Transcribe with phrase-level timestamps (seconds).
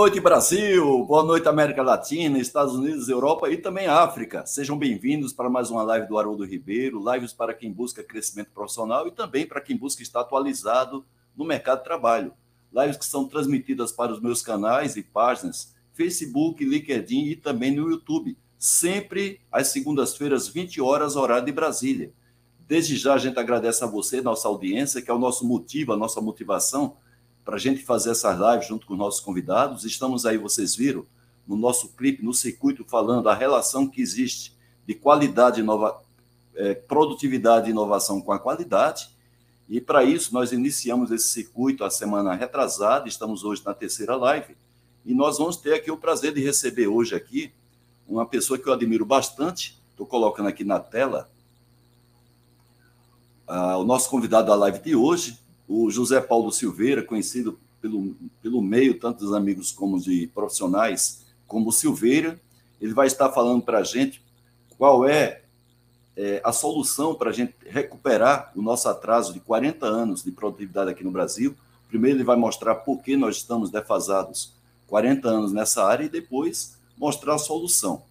[0.00, 1.04] Noite, Brasil.
[1.04, 4.46] Boa noite, América Latina, Estados Unidos, Europa e também África.
[4.46, 9.06] Sejam bem-vindos para mais uma live do Haroldo Ribeiro, lives para quem busca crescimento profissional
[9.06, 11.04] e também para quem busca estar atualizado
[11.36, 12.32] no mercado de trabalho.
[12.72, 17.90] Lives que são transmitidas para os meus canais e páginas, Facebook, LinkedIn e também no
[17.90, 22.10] YouTube, sempre às segundas-feiras, 20 horas, horário de Brasília.
[22.58, 25.96] Desde já a gente agradece a você, nossa audiência, que é o nosso motivo, a
[25.98, 26.96] nossa motivação
[27.50, 29.84] para a gente fazer essas lives junto com nossos convidados.
[29.84, 31.04] Estamos aí, vocês viram,
[31.44, 34.56] no nosso clipe, no circuito, falando a relação que existe
[34.86, 36.00] de qualidade, nova,
[36.54, 39.10] é, produtividade e inovação com a qualidade.
[39.68, 44.56] E para isso, nós iniciamos esse circuito a semana retrasada, estamos hoje na terceira live,
[45.04, 47.52] e nós vamos ter aqui o prazer de receber hoje aqui
[48.06, 51.28] uma pessoa que eu admiro bastante, estou colocando aqui na tela,
[53.48, 55.36] uh, o nosso convidado da live de hoje,
[55.72, 61.70] o José Paulo Silveira, conhecido pelo, pelo meio, tanto dos amigos como de profissionais, como
[61.70, 62.40] Silveira,
[62.80, 64.20] ele vai estar falando para a gente
[64.76, 65.42] qual é,
[66.16, 70.90] é a solução para a gente recuperar o nosso atraso de 40 anos de produtividade
[70.90, 71.54] aqui no Brasil.
[71.88, 74.52] Primeiro, ele vai mostrar por que nós estamos defasados
[74.88, 78.02] 40 anos nessa área e depois mostrar a solução.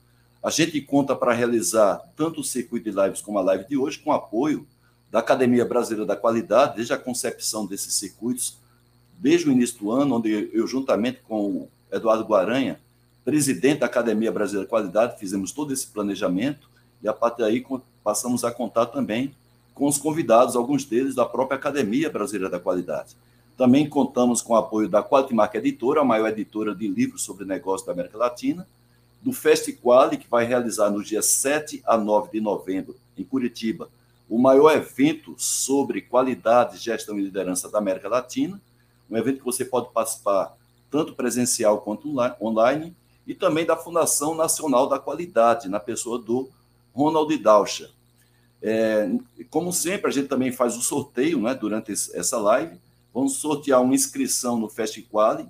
[0.42, 4.00] A gente conta para realizar tanto o circuito de lives como a live de hoje
[4.00, 4.66] com apoio
[5.12, 8.58] da Academia Brasileira da Qualidade, desde a concepção desses circuitos,
[9.18, 12.80] desde o início do ano, onde eu, juntamente com o Eduardo Guaranha,
[13.26, 16.70] presidente da Academia Brasileira da Qualidade, fizemos todo esse planejamento
[17.02, 17.66] e a partir daí
[18.04, 19.34] passamos a contar também
[19.74, 23.16] com os convidados, alguns deles da própria Academia Brasileira da Qualidade.
[23.58, 27.86] Também contamos com o apoio da Qualimark Editora, a maior editora de livros sobre negócios
[27.86, 28.68] da América Latina,
[29.22, 33.90] do Festiquali, que vai realizar no dia 7 a 9 de novembro, em Curitiba,
[34.30, 38.62] o maior evento sobre qualidade, gestão e liderança da América Latina,
[39.10, 40.56] um evento que você pode participar
[40.92, 42.96] tanto presencial quanto online,
[43.26, 46.50] e também da Fundação Nacional da Qualidade, na pessoa do
[46.94, 47.92] Ronald Daucha.
[48.62, 49.10] É,
[49.50, 52.80] como sempre, a gente também faz o sorteio né, durante essa live.
[53.14, 55.48] Vamos sortear uma inscrição no Festiquali.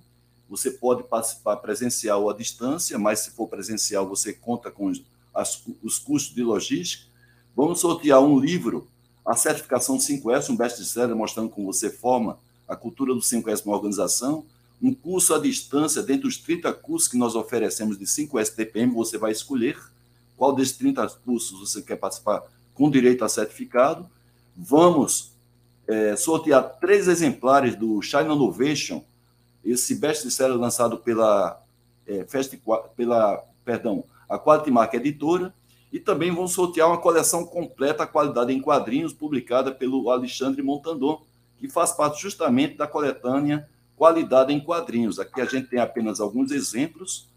[0.50, 4.92] Você pode participar presencial ou à distância, mas se for presencial, você conta com
[5.34, 7.09] as, os custos de logística.
[7.60, 8.88] Vamos sortear um livro,
[9.26, 14.46] a certificação 5S, um best-seller mostrando como você forma a cultura do 5S uma organização,
[14.82, 19.18] um curso à distância, dentre os 30 cursos que nós oferecemos de 5S TPM, você
[19.18, 19.78] vai escolher
[20.38, 22.44] qual desses 30 cursos você quer participar
[22.74, 24.10] com direito a certificado.
[24.56, 25.34] Vamos
[25.86, 29.04] é, sortear três exemplares do China Innovation,
[29.66, 31.62] esse best-seller lançado pela,
[32.08, 32.58] é, Fest,
[32.96, 35.54] pela perdão, a Quality Mark Editora,
[35.92, 41.22] e também vão sortear uma coleção completa, qualidade em quadrinhos, publicada pelo Alexandre Montandon,
[41.58, 43.68] que faz parte justamente da coletânea
[43.98, 45.20] Qualidade em Quadrinhos.
[45.20, 47.28] Aqui a gente tem apenas alguns exemplos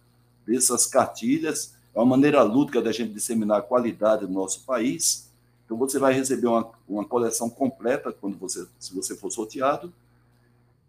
[0.46, 1.74] dessas cartilhas.
[1.92, 5.28] É uma maneira lúdica da gente disseminar a qualidade do nosso país.
[5.64, 9.92] Então você vai receber uma, uma coleção completa quando você, se você for sorteado.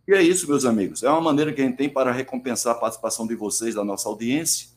[0.08, 1.02] E é isso, meus amigos.
[1.02, 4.08] É uma maneira que a gente tem para recompensar a participação de vocês, da nossa
[4.08, 4.73] audiência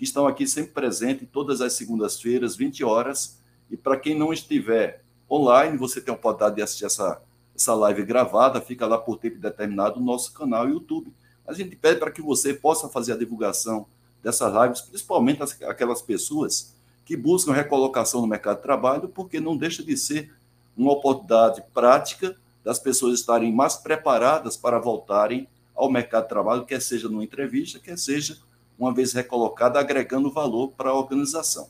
[0.00, 3.38] que estão aqui sempre presentes todas as segundas-feiras, 20 horas.
[3.70, 7.20] E para quem não estiver online, você tem a oportunidade de assistir essa,
[7.54, 11.12] essa live gravada, fica lá por tempo determinado no nosso canal YouTube.
[11.46, 13.84] A gente pede para que você possa fazer a divulgação
[14.22, 16.74] dessas lives, principalmente aquelas pessoas
[17.04, 20.32] que buscam recolocação no mercado de trabalho, porque não deixa de ser
[20.74, 26.80] uma oportunidade prática das pessoas estarem mais preparadas para voltarem ao mercado de trabalho, quer
[26.80, 28.38] seja numa entrevista, quer seja
[28.80, 31.68] uma vez recolocada, agregando valor para a organização.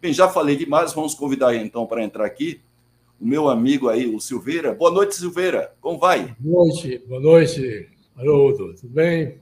[0.00, 2.60] Bem, já falei demais, vamos convidar então para entrar aqui
[3.20, 4.74] o meu amigo aí, o Silveira.
[4.74, 5.72] Boa noite, Silveira.
[5.80, 6.34] Como vai?
[6.38, 8.74] Boa noite, boa noite, Haroldo.
[8.74, 9.40] Tudo bem?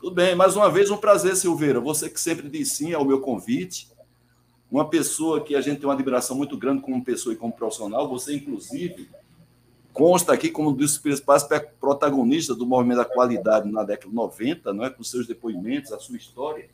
[0.00, 0.34] Tudo bem.
[0.34, 1.80] Mais uma vez, um prazer, Silveira.
[1.80, 3.88] Você que sempre diz sim ao meu convite.
[4.70, 8.08] Uma pessoa que a gente tem uma admiração muito grande como pessoa e como profissional.
[8.08, 9.08] Você, inclusive,
[9.92, 11.46] consta aqui como um dos principais
[11.80, 14.90] protagonistas do movimento da qualidade na década de 90, não é?
[14.90, 16.68] com seus depoimentos, a sua história.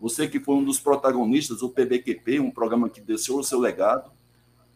[0.00, 4.10] Você que foi um dos protagonistas do PBQP, um programa que deixou o seu legado.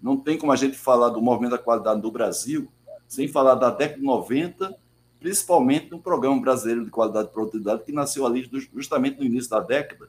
[0.03, 2.69] Não tem como a gente falar do movimento da qualidade do Brasil
[3.11, 4.73] sem falar da década de 90,
[5.19, 9.59] principalmente no programa brasileiro de qualidade e produtividade, que nasceu ali justamente no início da
[9.59, 10.09] década,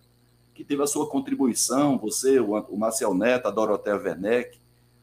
[0.53, 4.60] que teve a sua contribuição, você, o Marcel Neto, a Dorotea Werneck,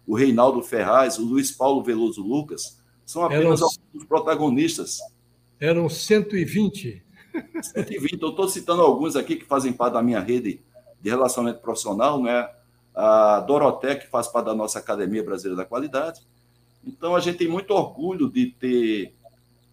[0.08, 4.98] o Reinaldo Ferraz, o Luiz Paulo Veloso Lucas, são apenas eram, alguns protagonistas.
[5.60, 7.02] Eram 120.
[7.62, 8.22] 120.
[8.22, 10.62] Eu estou citando alguns aqui que fazem parte da minha rede
[10.98, 12.48] de relacionamento profissional, né?
[12.94, 16.22] a Doroté, que faz parte da nossa Academia Brasileira da Qualidade.
[16.84, 19.14] Então, a gente tem muito orgulho de ter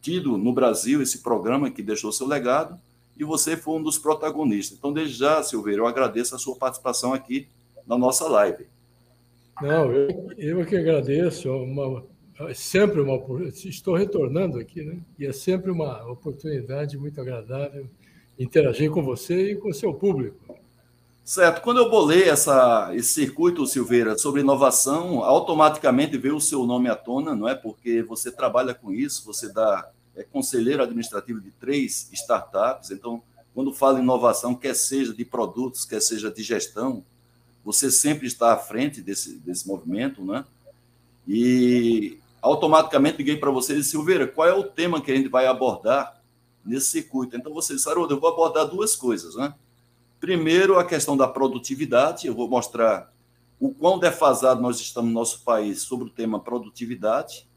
[0.01, 2.77] tido no Brasil esse programa que deixou seu legado
[3.17, 4.77] e você foi um dos protagonistas.
[4.77, 7.47] Então, desde já, Silveira, eu agradeço a sua participação aqui
[7.87, 8.67] na nossa live.
[9.61, 11.49] Não, eu, eu que agradeço.
[11.49, 12.03] Uma,
[12.49, 14.97] é sempre uma estou retornando aqui, né?
[15.17, 17.87] E é sempre uma oportunidade muito agradável
[18.37, 20.37] interagir com você e com o seu público.
[21.23, 21.61] Certo.
[21.61, 26.95] Quando eu bolei essa, esse circuito, Silveira, sobre inovação, automaticamente veio o seu nome à
[26.95, 27.55] tona, não é?
[27.55, 32.91] Porque você trabalha com isso, você dá, é conselheiro administrativo de três startups.
[32.91, 33.23] Então,
[33.55, 37.03] quando fala em inovação, quer seja de produtos, quer seja de gestão,
[37.65, 40.45] você sempre está à frente desse, desse movimento, né?
[41.27, 45.27] E automaticamente liguei para você e disse, Silveira, qual é o tema que a gente
[45.27, 46.21] vai abordar
[46.63, 47.35] nesse circuito?
[47.35, 49.55] Então, você disse, Haroldo, eu vou abordar duas coisas, né?
[50.19, 52.27] Primeiro, a questão da produtividade.
[52.27, 53.11] Eu vou mostrar
[53.59, 57.47] o quão defasado nós estamos no nosso país sobre o tema produtividade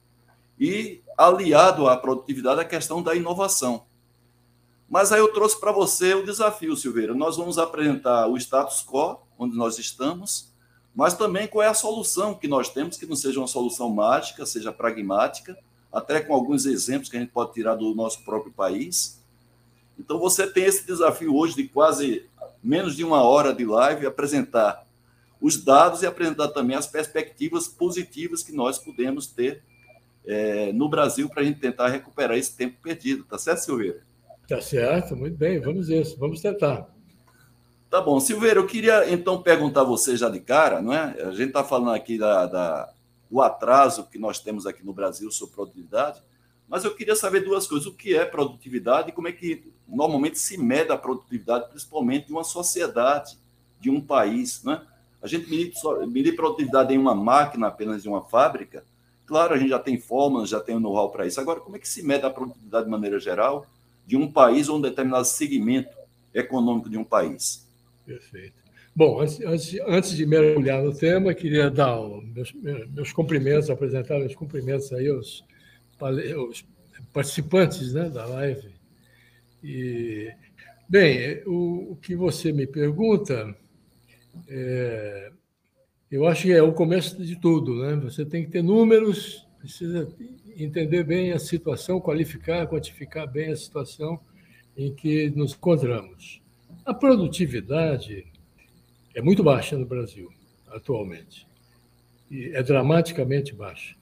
[0.58, 3.84] e, aliado à produtividade, a questão da inovação.
[4.88, 7.14] Mas aí eu trouxe para você o desafio, Silveira.
[7.14, 10.52] Nós vamos apresentar o status quo, onde nós estamos,
[10.94, 14.44] mas também qual é a solução que nós temos, que não seja uma solução mágica,
[14.44, 15.56] seja pragmática,
[15.92, 19.22] até com alguns exemplos que a gente pode tirar do nosso próprio país.
[19.98, 22.26] Então você tem esse desafio hoje de quase
[22.62, 24.86] menos de uma hora de live, apresentar
[25.40, 29.62] os dados e apresentar também as perspectivas positivas que nós podemos ter
[30.26, 33.24] é, no Brasil para a gente tentar recuperar esse tempo perdido.
[33.24, 34.02] Tá certo, Silveira?
[34.48, 36.88] Tá certo, muito bem, vamos isso, vamos tentar.
[37.90, 38.20] Tá bom.
[38.20, 41.22] Silveira, eu queria então perguntar a você já de cara, não é?
[41.22, 42.92] A gente está falando aqui da, da,
[43.30, 46.20] do atraso que nós temos aqui no Brasil sobre produtividade,
[46.68, 47.86] mas eu queria saber duas coisas.
[47.86, 52.32] O que é produtividade e como é que normalmente se mede a produtividade, principalmente de
[52.32, 53.38] uma sociedade,
[53.80, 54.62] de um país.
[54.62, 54.82] Né?
[55.22, 58.84] A gente medir, produtividade em uma máquina, apenas de uma fábrica.
[59.24, 61.40] Claro, a gente já tem fórmulas, já tem o know-how para isso.
[61.40, 63.64] Agora, como é que se mede a produtividade de maneira geral
[64.06, 65.96] de um país ou um determinado segmento
[66.34, 67.67] econômico de um país?
[68.08, 68.54] Perfeito.
[68.96, 71.94] Bom, antes, antes, antes de mergulhar no tema, queria dar
[72.34, 75.44] meus, meus cumprimentos, apresentar meus cumprimentos aí aos
[76.48, 76.64] os
[77.12, 78.70] participantes né, da live.
[79.62, 80.32] E,
[80.88, 83.54] bem, o, o que você me pergunta,
[84.48, 85.30] é,
[86.10, 87.74] eu acho que é o começo de tudo.
[87.82, 87.94] Né?
[87.96, 90.08] Você tem que ter números, precisa
[90.56, 94.18] entender bem a situação, qualificar, quantificar bem a situação
[94.74, 96.40] em que nos encontramos.
[96.88, 98.26] A produtividade
[99.14, 100.32] é muito baixa no Brasil,
[100.68, 101.46] atualmente.
[102.30, 103.94] E é dramaticamente baixa.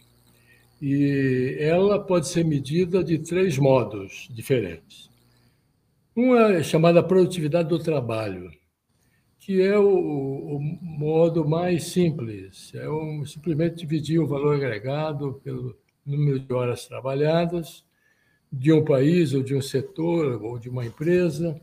[0.81, 5.11] E ela pode ser medida de três modos diferentes.
[6.15, 8.53] Uma é chamada produtividade do trabalho,
[9.41, 15.77] que é o, o modo mais simples, é um, simplesmente dividir o valor agregado pelo
[16.07, 17.85] número de horas trabalhadas
[18.53, 21.61] de um país ou de um setor ou de uma empresa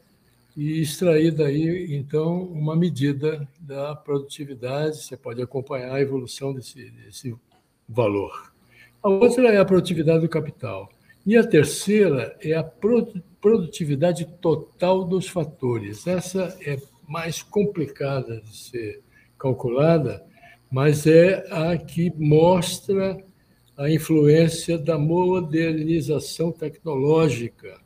[0.55, 4.97] e extrair daí, então, uma medida da produtividade.
[4.97, 7.35] Você pode acompanhar a evolução desse, desse
[7.87, 8.53] valor.
[9.01, 10.89] A outra é a produtividade do capital.
[11.25, 16.05] E a terceira é a produtividade total dos fatores.
[16.05, 19.01] Essa é mais complicada de ser
[19.37, 20.23] calculada,
[20.69, 23.17] mas é a que mostra
[23.77, 27.79] a influência da modernização tecnológica,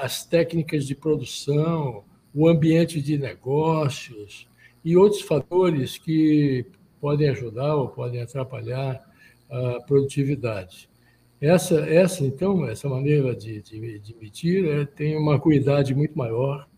[0.00, 2.04] as técnicas de produção,
[2.34, 4.46] o ambiente de negócios
[4.84, 6.64] e outros fatores que
[7.00, 9.04] podem ajudar ou podem atrapalhar
[9.50, 10.88] a produtividade.
[11.40, 16.68] Essa, essa então, essa maneira de, de, de medir é, tem uma cuidade muito maior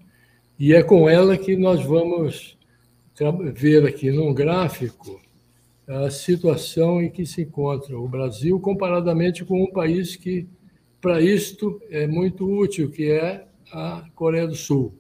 [0.59, 2.57] e é com ela que nós vamos
[3.55, 5.21] ver aqui num gráfico
[5.87, 10.47] a situação em que se encontra o Brasil comparadamente com um país que,
[11.02, 14.94] para isto, é muito útil, que é a Coreia do Sul.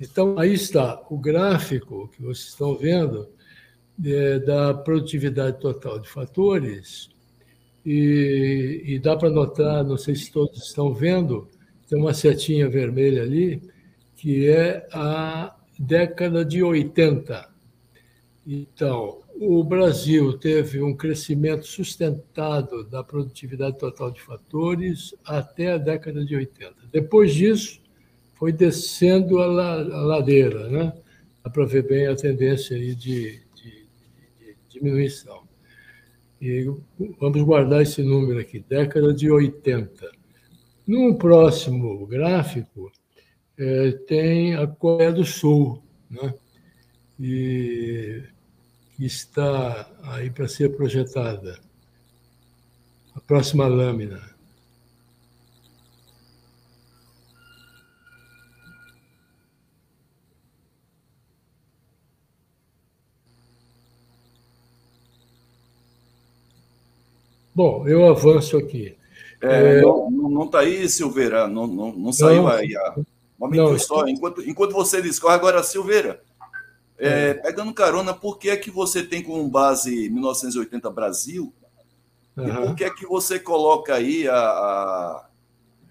[0.00, 3.28] Então, aí está o gráfico que vocês estão vendo
[4.04, 7.08] é, da produtividade total de fatores,
[7.86, 11.48] e, e dá para notar, não sei se todos estão vendo,
[11.88, 13.62] tem uma setinha vermelha ali,
[14.16, 17.48] que é a década de 80.
[18.46, 26.24] Então, o Brasil teve um crescimento sustentado da produtividade total de fatores até a década
[26.24, 26.74] de 80.
[26.92, 27.80] Depois disso,
[28.34, 30.92] foi descendo a, ladeira, né?
[31.42, 33.40] Dá para ver bem a tendência aí de,
[34.68, 35.42] diminuição.
[36.40, 36.70] E
[37.18, 40.10] vamos guardar esse número aqui, década de 80.
[40.86, 42.90] No próximo gráfico,
[43.56, 46.32] é, tem a Coreia do Sul, né?
[47.18, 48.22] e
[48.98, 51.60] que está aí para ser projetada.
[53.14, 54.20] A próxima lâmina.
[67.54, 68.96] Bom, eu avanço aqui.
[69.40, 69.82] É, é...
[69.82, 71.46] Não está aí, Silveira?
[71.46, 72.76] Não, não, não saiu não, aí.
[72.76, 72.94] A...
[72.98, 73.04] Um
[73.38, 74.08] momento não, só.
[74.08, 76.20] Enquanto, enquanto você discorre, agora, Silveira,
[76.98, 81.54] é, é, pegando carona, por que é que você tem como base 1980 Brasil?
[82.36, 82.48] Uhum.
[82.48, 85.28] E por que é que você coloca aí a, a,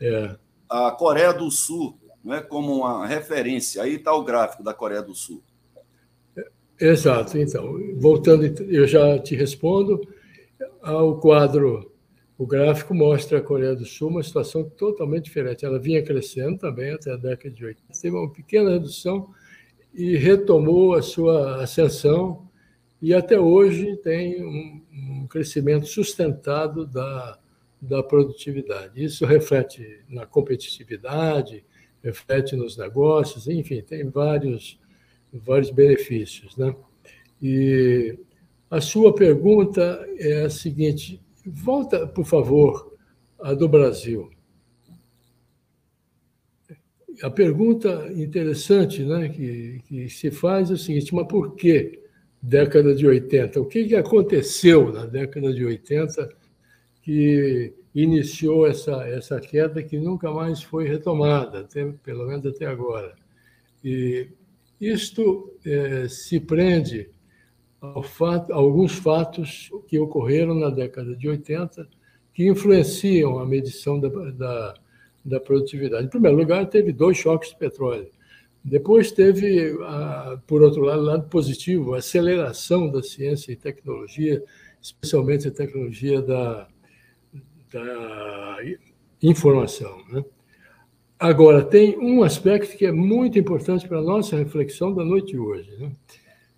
[0.02, 0.36] é.
[0.70, 3.82] a Coreia do Sul não é, como uma referência?
[3.82, 5.42] Aí está o gráfico da Coreia do Sul.
[6.80, 7.38] Exato.
[7.38, 10.02] Então, voltando, eu já te respondo.
[10.84, 11.92] O quadro,
[12.38, 15.66] o gráfico mostra a Coreia do Sul uma situação totalmente diferente.
[15.66, 18.00] Ela vinha crescendo também até a década de 80.
[18.00, 19.30] Teve uma pequena redução
[19.98, 22.48] e retomou a sua ascensão
[23.02, 27.40] e até hoje tem um, um crescimento sustentado da,
[27.82, 29.04] da produtividade.
[29.04, 31.66] Isso reflete na competitividade,
[32.04, 34.80] reflete nos negócios, enfim, tem vários,
[35.34, 36.56] vários benefícios.
[36.56, 36.76] Né?
[37.42, 38.20] E
[38.70, 42.96] a sua pergunta é a seguinte: volta, por favor,
[43.40, 44.30] a do Brasil
[47.24, 52.00] a pergunta interessante né, que, que, se faz é o seguinte: mas por que
[52.42, 53.60] década de 80?
[53.60, 56.30] O que, que aconteceu na década de 80
[57.02, 63.16] que iniciou essa, essa queda que nunca mais foi retomada, até, pelo menos até agora?
[63.84, 64.28] E
[64.80, 67.10] isto é, se prende
[67.82, 71.88] ao fato, a alguns fatos que ocorreram na década de 80
[72.34, 74.74] que influenciam a medição da, da
[75.28, 76.08] da produtividade.
[76.08, 78.10] Em primeiro lugar, teve dois choques de petróleo.
[78.64, 79.78] Depois teve,
[80.46, 84.44] por outro lado, lado positivo, a aceleração da ciência e tecnologia,
[84.82, 86.68] especialmente a tecnologia da,
[87.72, 88.58] da
[89.22, 90.02] informação.
[90.10, 90.24] Né?
[91.20, 95.40] Agora, tem um aspecto que é muito importante para a nossa reflexão da noite de
[95.40, 95.72] hoje.
[95.80, 95.92] Né?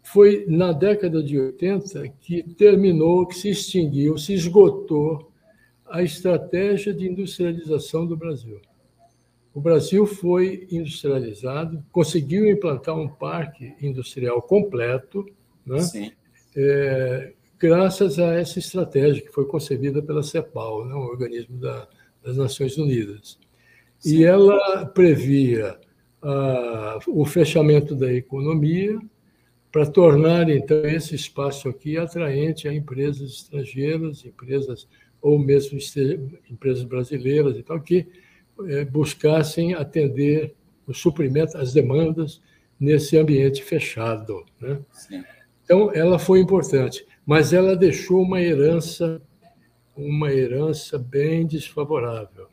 [0.01, 5.28] Foi na década de 80 que terminou, que se extinguiu, se esgotou
[5.89, 8.61] a estratégia de industrialização do Brasil.
[9.53, 15.25] O Brasil foi industrializado, conseguiu implantar um parque industrial completo,
[15.65, 15.79] né?
[16.55, 20.95] É, graças a essa estratégia que foi concebida pela CEPAL, né?
[20.95, 21.87] um organismo da,
[22.23, 23.37] das Nações Unidas.
[23.99, 24.17] Sim.
[24.17, 25.77] E ela previa
[26.21, 28.99] ah, o fechamento da economia
[29.71, 34.87] para tornar, então, esse espaço aqui atraente a empresas estrangeiras, empresas
[35.21, 35.77] ou mesmo
[36.49, 38.07] empresas brasileiras e tal, que
[38.67, 40.53] é, buscassem atender
[40.87, 42.41] o suprimento, as demandas
[42.79, 44.45] nesse ambiente fechado.
[44.59, 44.79] Né?
[45.63, 49.21] Então, ela foi importante, mas ela deixou uma herança,
[49.95, 52.47] uma herança bem desfavorável.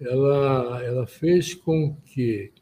[0.00, 2.52] Ela, ela fez com que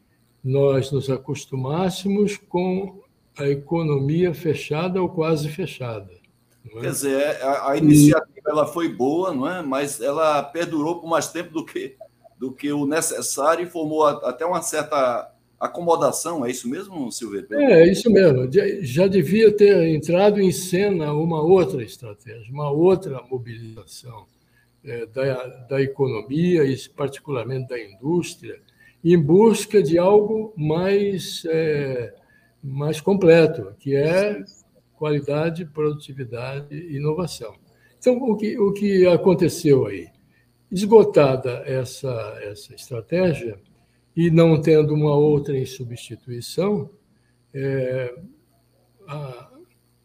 [0.42, 3.02] nós nos acostumássemos com
[3.36, 6.23] a economia fechada ou quase fechada.
[6.66, 6.80] É?
[6.80, 9.62] Quer dizer, a, a iniciativa ela foi boa, não é?
[9.62, 11.96] Mas ela perdurou por mais tempo do que
[12.38, 16.44] do que o necessário e formou até uma certa acomodação.
[16.44, 17.46] É isso mesmo, Silveira?
[17.52, 18.48] É, isso mesmo.
[18.82, 24.26] Já devia ter entrado em cena uma outra estratégia, uma outra mobilização
[24.84, 28.60] é, da, da economia e particularmente da indústria,
[29.02, 32.14] em busca de algo mais é,
[32.62, 34.42] mais completo, que é
[34.96, 37.54] qualidade, produtividade e inovação.
[37.98, 40.08] Então, o que, o que aconteceu aí?
[40.70, 43.58] Esgotada essa, essa estratégia
[44.16, 46.90] e não tendo uma outra em substituição,
[47.52, 48.14] é,
[49.06, 49.50] a,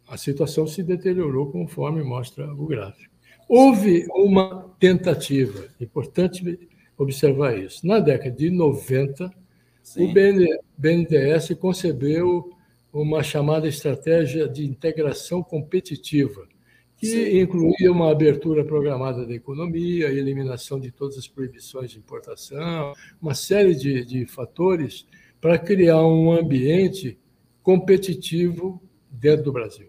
[0.08, 3.14] a situação se deteriorou conforme mostra o gráfico.
[3.48, 7.86] Houve uma tentativa, importante observar isso.
[7.86, 9.32] Na década de 90,
[9.82, 10.06] Sim.
[10.06, 10.14] o
[10.78, 12.52] BNDES concebeu
[12.92, 16.48] uma chamada estratégia de integração competitiva,
[16.98, 17.40] que Sim.
[17.40, 23.74] incluía uma abertura programada da economia, eliminação de todas as proibições de importação, uma série
[23.74, 25.06] de, de fatores
[25.40, 27.18] para criar um ambiente
[27.64, 29.88] competitivo dentro do Brasil.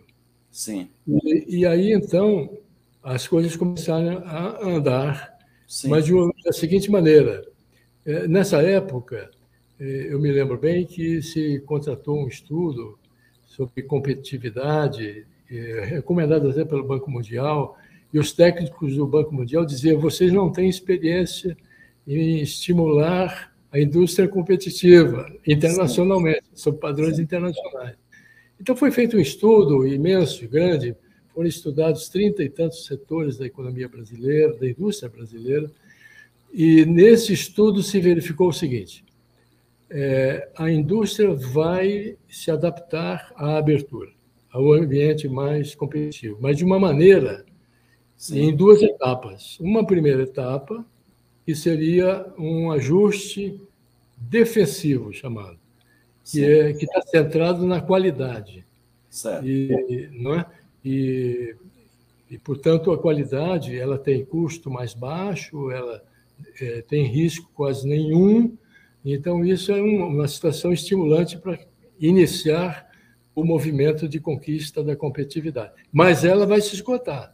[0.51, 0.91] Sim.
[1.07, 2.59] E, e aí, então,
[3.03, 5.89] as coisas começaram a andar, Sim.
[5.89, 7.45] mas de uma, da seguinte maneira.
[8.05, 9.31] É, nessa época,
[9.81, 12.99] eu me lembro bem que se contratou um estudo
[13.47, 17.77] sobre competitividade é, recomendado até pelo Banco Mundial,
[18.13, 21.57] e os técnicos do Banco Mundial diziam: vocês não têm experiência
[22.07, 27.97] em estimular a indústria competitiva internacionalmente, sob padrões internacionais.
[28.61, 30.95] Então, foi feito um estudo imenso, grande,
[31.33, 35.71] foram estudados trinta e tantos setores da economia brasileira, da indústria brasileira,
[36.53, 39.05] e nesse estudo se verificou o seguinte:
[39.91, 44.11] é, a indústria vai se adaptar à abertura
[44.53, 47.45] ao ambiente mais competitivo, mas de uma maneira
[48.33, 49.59] em duas etapas.
[49.61, 50.85] Uma primeira etapa,
[51.47, 53.61] que seria um ajuste
[54.17, 55.59] defensivo, chamado,
[56.25, 58.67] que é, está centrado na qualidade.
[59.09, 59.47] Certo.
[59.47, 60.47] E, não é?
[60.85, 61.57] E,
[62.31, 66.03] e, portanto, a qualidade ela tem custo mais baixo, ela
[66.61, 68.57] é, tem risco quase nenhum.
[69.05, 71.59] Então, isso é uma situação estimulante para
[71.99, 72.89] iniciar
[73.35, 75.73] o movimento de conquista da competitividade.
[75.93, 77.33] Mas ela vai se esgotar.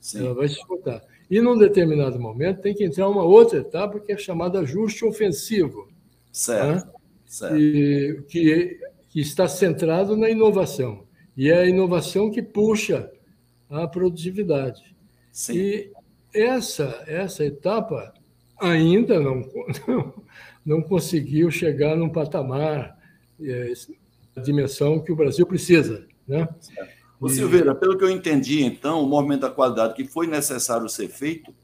[0.00, 0.20] Sim.
[0.20, 1.02] Ela vai se esgotar.
[1.30, 5.88] E, num determinado momento, tem que entrar uma outra etapa, que é chamada ajuste ofensivo.
[6.32, 6.86] Certo.
[6.86, 6.92] Né?
[7.26, 7.58] certo.
[7.58, 11.04] E, que, que está centrado na inovação.
[11.36, 13.10] E é a inovação que puxa
[13.68, 14.96] a produtividade.
[15.32, 15.56] Sim.
[15.56, 15.92] E
[16.32, 18.12] essa, essa etapa
[18.58, 19.42] ainda não,
[19.86, 20.14] não,
[20.68, 22.98] não conseguiu chegar num patamar,
[23.42, 23.72] é,
[24.44, 26.06] dimensão que o Brasil precisa.
[26.26, 26.46] Né?
[27.18, 31.08] Ô, Silveira, pelo que eu entendi, então, o movimento da qualidade que foi necessário ser
[31.08, 31.54] feito,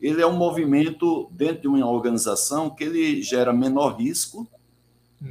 [0.00, 4.48] ele é um movimento dentro de uma organização que ele gera menor risco,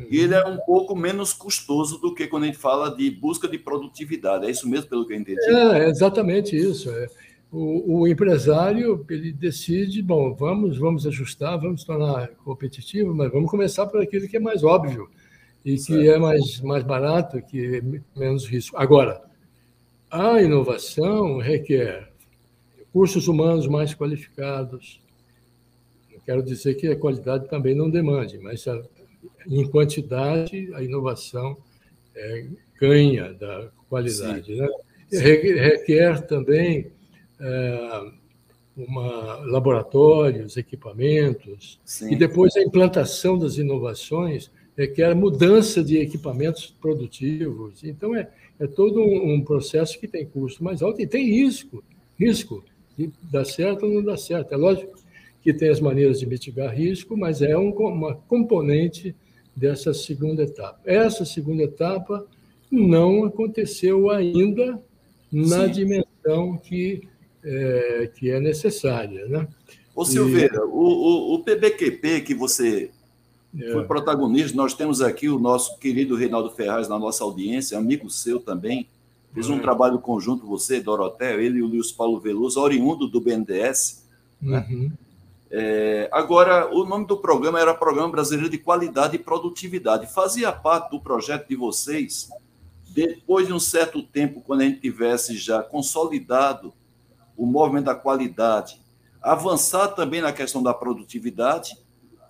[0.09, 3.45] e ele é um pouco menos custoso do que quando a gente fala de busca
[3.45, 4.45] de produtividade.
[4.45, 5.43] É isso mesmo, pelo que eu entendi?
[5.49, 6.89] É, exatamente isso.
[6.89, 7.07] É.
[7.51, 13.85] O, o, empresário ele decide, bom, vamos, vamos ajustar, vamos tornar competitivo, mas vamos começar
[13.87, 15.09] por aquilo que é mais óbvio
[15.65, 16.01] e certo.
[16.01, 17.81] que é mais, mais barato, que é
[18.17, 18.77] menos risco.
[18.77, 19.21] Agora,
[20.09, 22.09] a inovação requer
[22.77, 25.01] recursos humanos mais qualificados.
[26.11, 28.65] Não quero dizer que a qualidade também não demande, mas
[29.47, 31.57] em quantidade, a inovação
[32.15, 32.45] é,
[32.79, 34.55] ganha da qualidade.
[34.55, 34.67] Né?
[35.11, 36.91] Requer também
[38.75, 42.13] uma, laboratórios, equipamentos, Sim.
[42.13, 47.83] e depois a implantação das inovações requer mudança de equipamentos produtivos.
[47.83, 51.83] Então, é, é todo um, processo que tem custo mais alto e tem risco,
[52.17, 52.63] risco
[52.97, 54.53] de dar certo ou não dar certo.
[54.53, 54.99] É lógico
[55.41, 59.15] que tem as maneiras de mitigar risco, mas é um, uma componente
[59.55, 60.79] dessa segunda etapa.
[60.85, 62.25] Essa segunda etapa
[62.71, 64.79] não aconteceu ainda
[65.31, 65.71] na Sim.
[65.71, 67.01] dimensão que
[67.43, 69.25] é, que é necessária.
[69.27, 69.47] Né?
[69.95, 70.59] Ô Silveira, e...
[70.59, 72.91] o, o, o, PBQP que você
[73.57, 73.71] é.
[73.71, 78.39] foi protagonista, nós temos aqui o nosso querido Reinaldo Ferraz na nossa audiência, amigo seu
[78.39, 78.87] também,
[79.33, 79.61] fez um é.
[79.61, 84.01] trabalho conjunto, você, Dorotel, ele e o Luiz Paulo Veloso, oriundo do BNDES,
[84.41, 84.65] né?
[84.69, 84.91] Uhum.
[85.53, 90.11] É, agora, o nome do programa era Programa Brasileiro de Qualidade e Produtividade.
[90.11, 92.29] Fazia parte do projeto de vocês,
[92.89, 96.73] depois de um certo tempo, quando a gente tivesse já consolidado
[97.41, 98.79] o movimento da qualidade,
[99.19, 101.75] avançar também na questão da produtividade,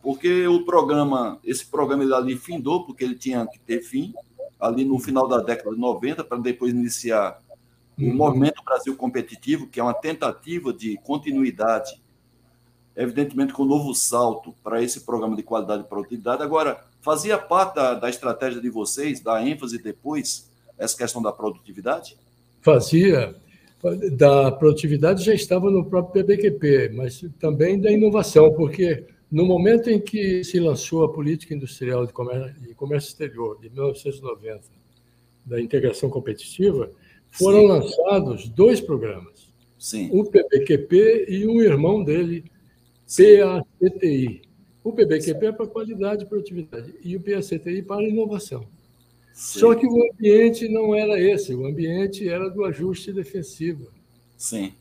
[0.01, 4.13] porque o programa, esse programa ele ali findou, porque ele tinha que ter fim,
[4.57, 7.41] ali no final da década de 90, para depois iniciar
[7.99, 8.15] o uhum.
[8.15, 12.01] Movimento Brasil Competitivo, que é uma tentativa de continuidade
[12.95, 16.41] evidentemente com um novo salto para esse programa de qualidade e produtividade.
[16.41, 22.17] Agora, fazia parte da, da estratégia de vocês, da ênfase depois, essa questão da produtividade?
[22.61, 23.35] Fazia.
[24.11, 29.99] Da produtividade já estava no próprio PBQP, mas também da inovação, porque no momento em
[29.99, 34.61] que se lançou a Política Industrial de Comércio, de comércio Exterior, de 1990,
[35.45, 36.91] da integração competitiva,
[37.31, 37.67] foram Sim.
[37.67, 39.51] lançados dois programas.
[39.79, 40.09] Sim.
[40.11, 42.43] O PBQP e um irmão dele,
[43.07, 44.41] PACTI.
[44.83, 48.67] O PBQP é para qualidade e produtividade e o PACTI para inovação.
[49.33, 49.59] Sim.
[49.59, 53.87] Só que o ambiente não era esse, o ambiente era do ajuste defensivo.
[54.37, 54.73] Sim.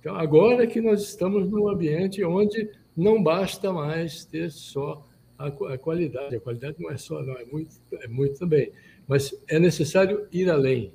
[0.00, 5.06] Então, agora que nós estamos num ambiente onde não basta mais ter só
[5.38, 6.36] a, qualidade.
[6.36, 8.70] A qualidade não é só, não, é muito, é muito também.
[9.06, 10.86] Mas é necessário ir além.
[10.86, 10.90] É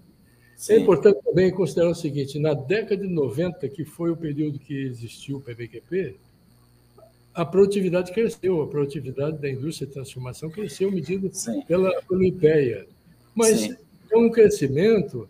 [0.55, 0.73] Sim.
[0.73, 4.73] É importante também considerar o seguinte: na década de 90, que foi o período que
[4.73, 6.15] existiu o PBQP,
[7.35, 11.29] a produtividade cresceu, a produtividade da indústria de transformação cresceu medida
[11.67, 12.87] pela, pelo IPEA.
[13.35, 13.75] Mas Sim.
[14.09, 15.27] é um crescimento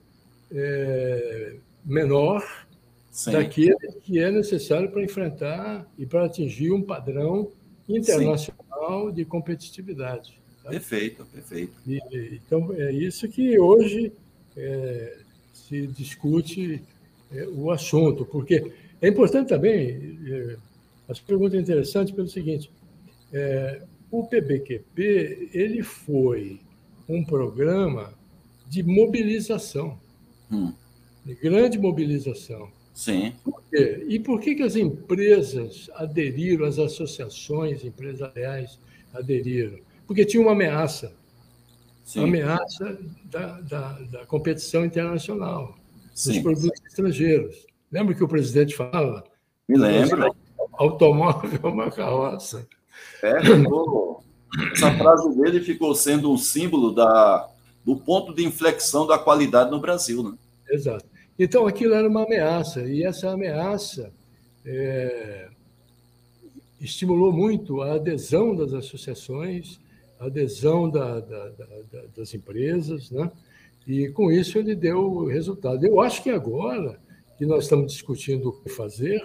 [0.51, 2.67] é, menor
[3.09, 3.31] Sim.
[3.31, 7.51] daquele que é necessário para enfrentar e para atingir um padrão
[7.89, 10.39] internacional de competitividade.
[10.63, 10.69] Tá?
[10.69, 11.73] Perfeito, perfeito.
[11.87, 14.13] E, então, é isso que hoje
[14.55, 15.17] é,
[15.51, 16.83] se discute
[17.31, 20.53] é, o assunto, porque é importante também
[21.07, 22.71] é, as perguntas interessantes pelo seguinte:
[23.31, 26.59] é, o PBQP ele foi
[27.07, 28.13] um programa
[28.67, 29.99] de mobilização,
[30.51, 30.73] hum.
[31.25, 32.69] de grande mobilização.
[32.93, 33.33] Sim.
[33.43, 34.05] Por quê?
[34.07, 38.79] E por que, que as empresas aderiram, as associações empresariais
[39.13, 39.79] aderiram?
[40.07, 41.13] Porque tinha uma ameaça,
[42.05, 42.19] Sim.
[42.19, 45.77] uma ameaça da, da, da competição internacional,
[46.13, 46.33] Sim.
[46.33, 47.67] dos produtos estrangeiros.
[47.91, 49.25] Lembra que o presidente fala?
[49.67, 50.33] Me lembro.
[50.77, 52.67] Automóvel é uma carroça.
[53.21, 54.23] É, ficou,
[54.71, 57.49] essa frase dele ficou sendo um símbolo da,
[57.83, 60.23] do ponto de inflexão da qualidade no Brasil.
[60.23, 60.37] Né?
[60.69, 61.05] Exato.
[61.37, 64.11] Então, aquilo era uma ameaça, e essa ameaça
[64.65, 65.49] é,
[66.79, 69.79] estimulou muito a adesão das associações,
[70.19, 73.29] a adesão da, da, da, das empresas, né?
[73.85, 75.85] e com isso ele deu resultado.
[75.85, 76.99] Eu acho que agora
[77.37, 79.21] que nós estamos discutindo o que fazer,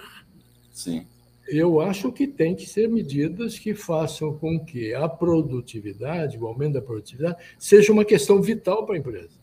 [0.72, 1.06] Sim.
[1.50, 6.74] Eu acho que tem que ser medidas que façam com que a produtividade, o aumento
[6.74, 9.40] da produtividade, seja uma questão vital para a empresa.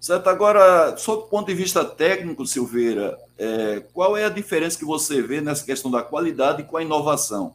[0.00, 0.28] Certo.
[0.28, 5.22] Agora, sob o ponto de vista técnico, Silveira, é, qual é a diferença que você
[5.22, 7.54] vê nessa questão da qualidade com a inovação,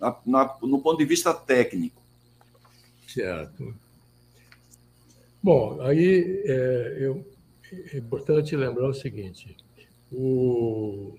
[0.00, 2.00] na, na, no ponto de vista técnico?
[3.06, 3.74] Certo.
[5.42, 7.24] Bom, aí é, eu,
[7.92, 9.54] é importante lembrar o seguinte:
[10.10, 11.14] o,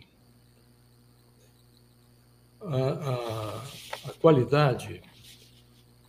[2.67, 5.01] a, a, a qualidade,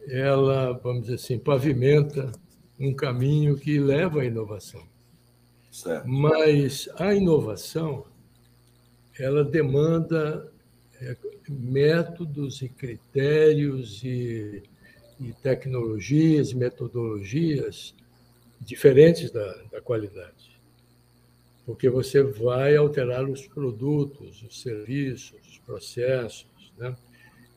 [0.08, 2.32] ela, vamos dizer assim, pavimenta
[2.78, 4.86] um caminho que leva à inovação.
[5.70, 6.08] Certo.
[6.08, 8.06] Mas a inovação,
[9.18, 10.50] ela demanda
[11.00, 11.16] é,
[11.48, 14.62] métodos e critérios e,
[15.20, 17.94] e tecnologias, metodologias
[18.60, 20.55] diferentes da, da qualidade.
[21.66, 26.46] Porque você vai alterar os produtos, os serviços, os processos.
[26.78, 26.96] Né?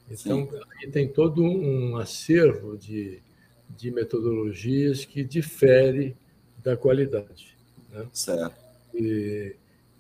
[0.10, 0.50] Então,
[0.82, 3.22] aí tem todo um acervo de
[3.70, 6.16] de metodologias que difere
[6.64, 7.56] da qualidade.
[7.92, 8.08] Né?
[8.12, 8.56] Certo.
[8.94, 9.56] E,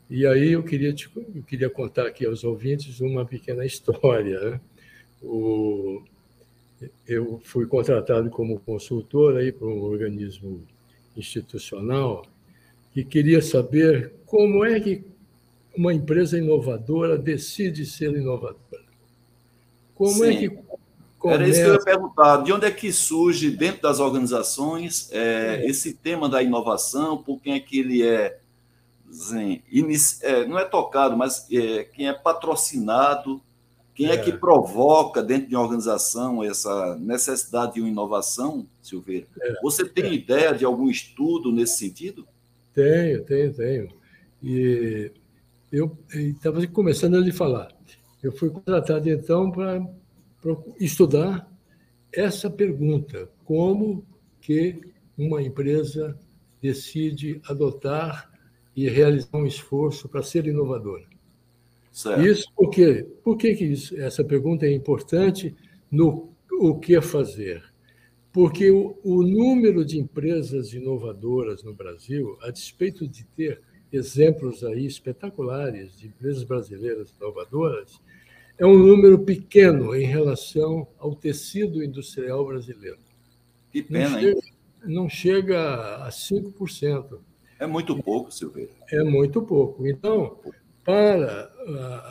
[0.10, 4.40] e aí eu queria, te, eu queria contar aqui aos ouvintes uma pequena história.
[4.40, 4.62] Né?
[5.22, 6.02] O,
[7.08, 10.66] eu fui contratado como consultor para um organismo
[11.16, 12.26] institucional
[12.94, 15.04] que queria saber como é que
[15.76, 18.58] uma empresa inovadora decide ser inovadora.
[19.96, 20.36] Como é Sim.
[20.36, 20.70] é que
[21.20, 21.44] Começa...
[21.44, 22.38] Era isso que eu ia perguntar.
[22.38, 25.70] De onde é que surge, dentro das organizações, é, é.
[25.70, 27.18] esse tema da inovação?
[27.18, 28.40] Por quem é que ele é,
[29.10, 30.26] assim, inici...
[30.26, 33.42] é não é tocado, mas é, quem é patrocinado?
[33.94, 34.18] Quem é.
[34.18, 34.38] que é.
[34.38, 39.28] provoca, dentro de uma organização, essa necessidade de uma inovação, Silveira?
[39.62, 42.26] Você tem ideia de algum estudo nesse sentido?
[42.80, 43.88] Tenho, tenho, tenho.
[44.42, 45.12] E
[45.70, 47.76] eu estava começando a lhe falar.
[48.24, 49.82] Eu fui contratado, então, para
[50.80, 51.52] estudar
[52.14, 54.06] essa pergunta: como
[54.40, 54.80] que
[55.18, 56.18] uma empresa
[56.62, 58.32] decide adotar
[58.74, 61.04] e realizar um esforço para ser inovadora?
[61.92, 62.26] Certo.
[62.26, 65.54] Isso porque por que, que isso, essa pergunta é importante
[65.92, 67.62] no o que fazer?
[68.40, 74.86] Porque o, o número de empresas inovadoras no Brasil, a despeito de ter exemplos aí
[74.86, 78.00] espetaculares de empresas brasileiras inovadoras,
[78.58, 83.00] é um número pequeno em relação ao tecido industrial brasileiro.
[83.74, 84.54] Que pena, não chega, hein?
[84.86, 87.20] Não chega a 5%.
[87.60, 88.72] É muito pouco, Silveira.
[88.90, 89.86] É muito pouco.
[89.86, 90.40] Então,
[90.84, 91.52] para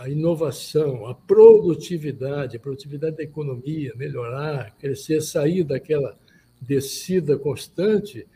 [0.00, 6.16] a inovação, a produtividade, a produtividade da economia melhorar, crescer, sair daquela
[6.60, 8.26] descida constante,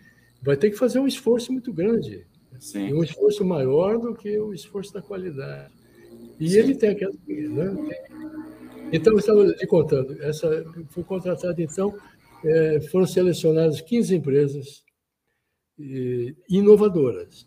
[0.42, 2.26] vai ter que fazer um esforço muito grande.
[2.58, 2.88] Sim.
[2.88, 5.72] E um esforço maior do que o esforço da qualidade.
[6.38, 6.58] E Sim.
[6.58, 7.12] ele tem aquela.
[7.26, 7.96] Né?
[8.92, 11.96] Então, eu estava lhe contando, essa, foi contratado, então,
[12.44, 14.84] é, foram selecionadas 15 empresas
[15.78, 17.46] e, inovadoras.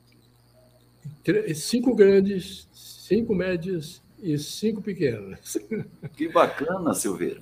[1.56, 5.58] Cinco grandes, cinco médias e cinco pequenas.
[6.15, 7.41] Que bacana, Silveira.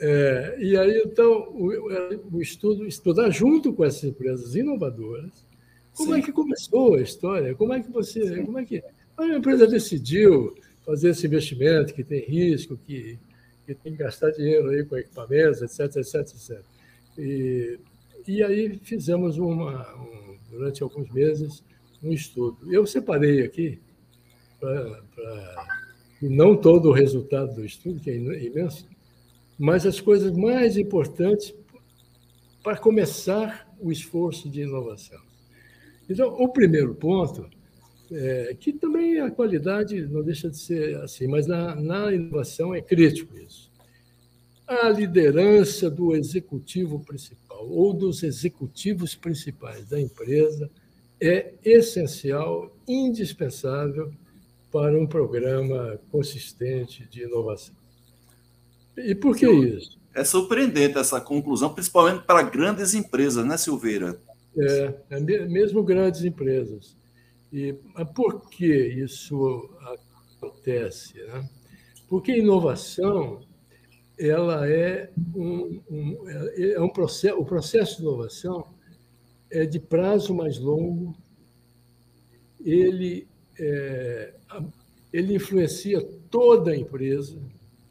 [0.00, 5.30] É, e aí, então, o, o, estudo, estudar junto com essas empresas inovadoras,
[5.94, 6.20] como Sim.
[6.20, 7.54] é que começou a história?
[7.54, 8.26] Como é que você.
[8.26, 8.44] Sim.
[8.46, 8.82] Como é que
[9.16, 10.54] a empresa decidiu
[10.86, 13.18] fazer esse investimento que tem risco, que,
[13.66, 16.60] que tem que gastar dinheiro aí com equipamentos, etc, etc, etc.
[17.18, 17.78] E,
[18.26, 21.62] e aí fizemos uma, um, durante alguns meses
[22.02, 22.58] um estudo.
[22.72, 23.78] Eu separei aqui,
[24.58, 25.66] pra, pra,
[26.22, 28.86] não todo o resultado do estudo, que é imenso,
[29.58, 31.54] mas as coisas mais importantes
[32.62, 35.20] para começar o esforço de inovação.
[36.08, 37.48] Então, o primeiro ponto
[38.12, 42.82] é, que também a qualidade não deixa de ser assim, mas na, na inovação é
[42.82, 43.70] crítico isso.
[44.66, 50.70] A liderança do executivo principal ou dos executivos principais da empresa
[51.20, 54.12] é essencial, indispensável
[54.72, 57.74] para um programa consistente de inovação.
[58.96, 59.98] E por que isso?
[60.14, 64.20] É surpreendente essa conclusão, principalmente para grandes empresas, né, Silveira?
[64.56, 66.96] É, é mesmo grandes empresas.
[67.52, 67.74] E
[68.14, 69.70] por que isso
[70.36, 71.14] acontece?
[71.22, 71.48] Né?
[72.08, 73.40] Porque inovação
[74.18, 78.66] ela é um, um, é um processo, o processo de inovação
[79.50, 81.14] é de prazo mais longo,
[82.64, 83.26] ele,
[83.58, 84.34] é,
[85.12, 87.38] ele influencia toda a empresa,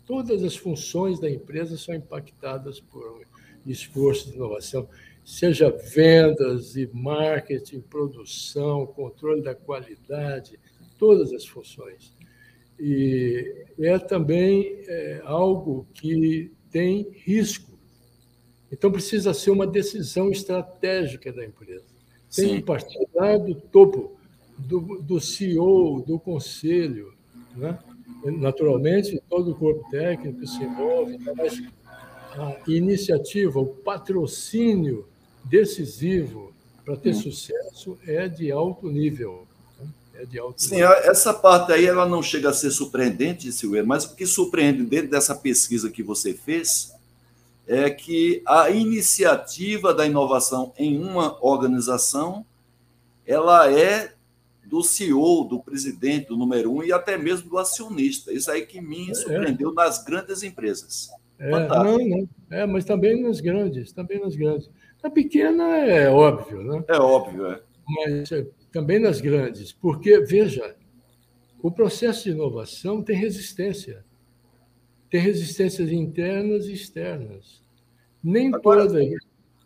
[0.06, 3.22] todas as funções da empresa são impactadas por um
[3.70, 4.88] esforço de inovação,
[5.24, 10.60] seja vendas e marketing, produção, controle da qualidade,
[10.98, 12.14] todas as funções.
[12.80, 17.69] E é também é, algo que tem risco.
[18.72, 21.86] Então, precisa ser uma decisão estratégica da empresa.
[22.36, 24.12] Tem que partir lá do topo,
[24.58, 27.14] do, do CEO, do conselho.
[27.56, 27.78] Né?
[28.26, 31.62] Naturalmente, todo o corpo técnico se envolve, mas
[32.38, 35.08] a iniciativa, o patrocínio
[35.44, 36.54] decisivo
[36.86, 39.48] para ter sucesso é de alto nível.
[40.14, 40.90] É de alto Sim, nível.
[40.90, 45.10] essa parte aí ela não chega a ser surpreendente, Silveira, mas o que surpreende dentro
[45.10, 46.94] dessa pesquisa que você fez
[47.70, 52.44] é que a iniciativa da inovação em uma organização
[53.28, 54.12] ela é
[54.66, 58.34] do CEO, do presidente, do número um e até mesmo do acionista.
[58.34, 59.14] Isso aí que me é.
[59.14, 59.74] surpreendeu é.
[59.76, 61.12] nas grandes empresas.
[61.38, 62.30] É, não, não.
[62.50, 64.68] é, mas também nas grandes, também nas grandes.
[65.04, 66.84] Na pequena é óbvio, né?
[66.88, 67.62] É óbvio, é.
[67.88, 70.76] Mas é, também nas grandes, porque, veja,
[71.62, 74.04] o processo de inovação tem resistência.
[75.10, 77.62] Tem resistências internas e externas.
[78.24, 79.00] Nem agora, toda.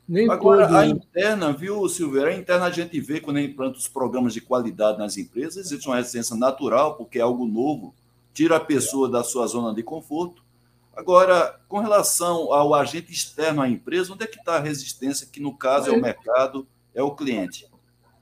[0.08, 0.80] Nem agora, toda...
[0.80, 2.30] a interna, viu, Silveira?
[2.30, 5.98] A interna a gente vê quando implanta os programas de qualidade nas empresas, existe uma
[5.98, 7.94] resistência natural, porque é algo novo,
[8.34, 10.44] tira a pessoa da sua zona de conforto.
[10.96, 15.42] Agora, com relação ao agente externo à empresa, onde é que está a resistência, que
[15.42, 17.68] no caso é o mercado, é o cliente?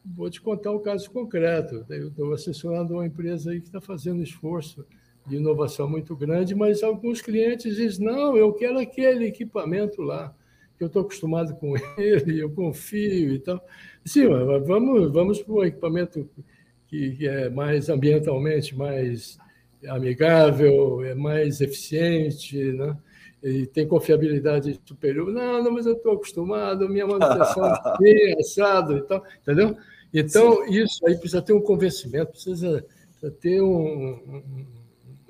[0.04, 1.86] Vou te contar um caso concreto.
[1.90, 4.86] Eu estou assessorando uma empresa aí que está fazendo esforço
[5.26, 10.36] de inovação muito grande, mas alguns clientes dizem: não, eu quero aquele equipamento lá,
[10.78, 13.64] que eu estou acostumado com ele, eu confio e tal.
[14.04, 14.28] Sim,
[14.66, 16.30] vamos, vamos para um equipamento
[16.88, 19.38] que, que é mais ambientalmente mais
[19.88, 22.98] amigável, é mais eficiente, né?
[23.44, 25.32] e tem confiabilidade superior.
[25.32, 27.66] Não, não, mas eu estou acostumado, minha manutenção
[28.04, 29.76] é assado e tal, entendeu?
[30.14, 30.84] Então, Sim.
[30.84, 32.86] isso aí precisa ter um convencimento, precisa,
[33.40, 34.66] ter um, um,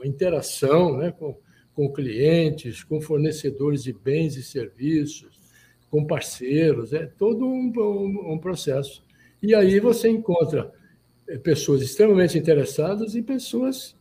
[0.02, 1.38] uma interação né, com,
[1.76, 5.40] com clientes, com fornecedores de bens e serviços,
[5.90, 9.04] com parceiros, é todo um, um, um processo.
[9.44, 10.72] E aí você encontra
[11.28, 13.96] é, pessoas extremamente interessadas e pessoas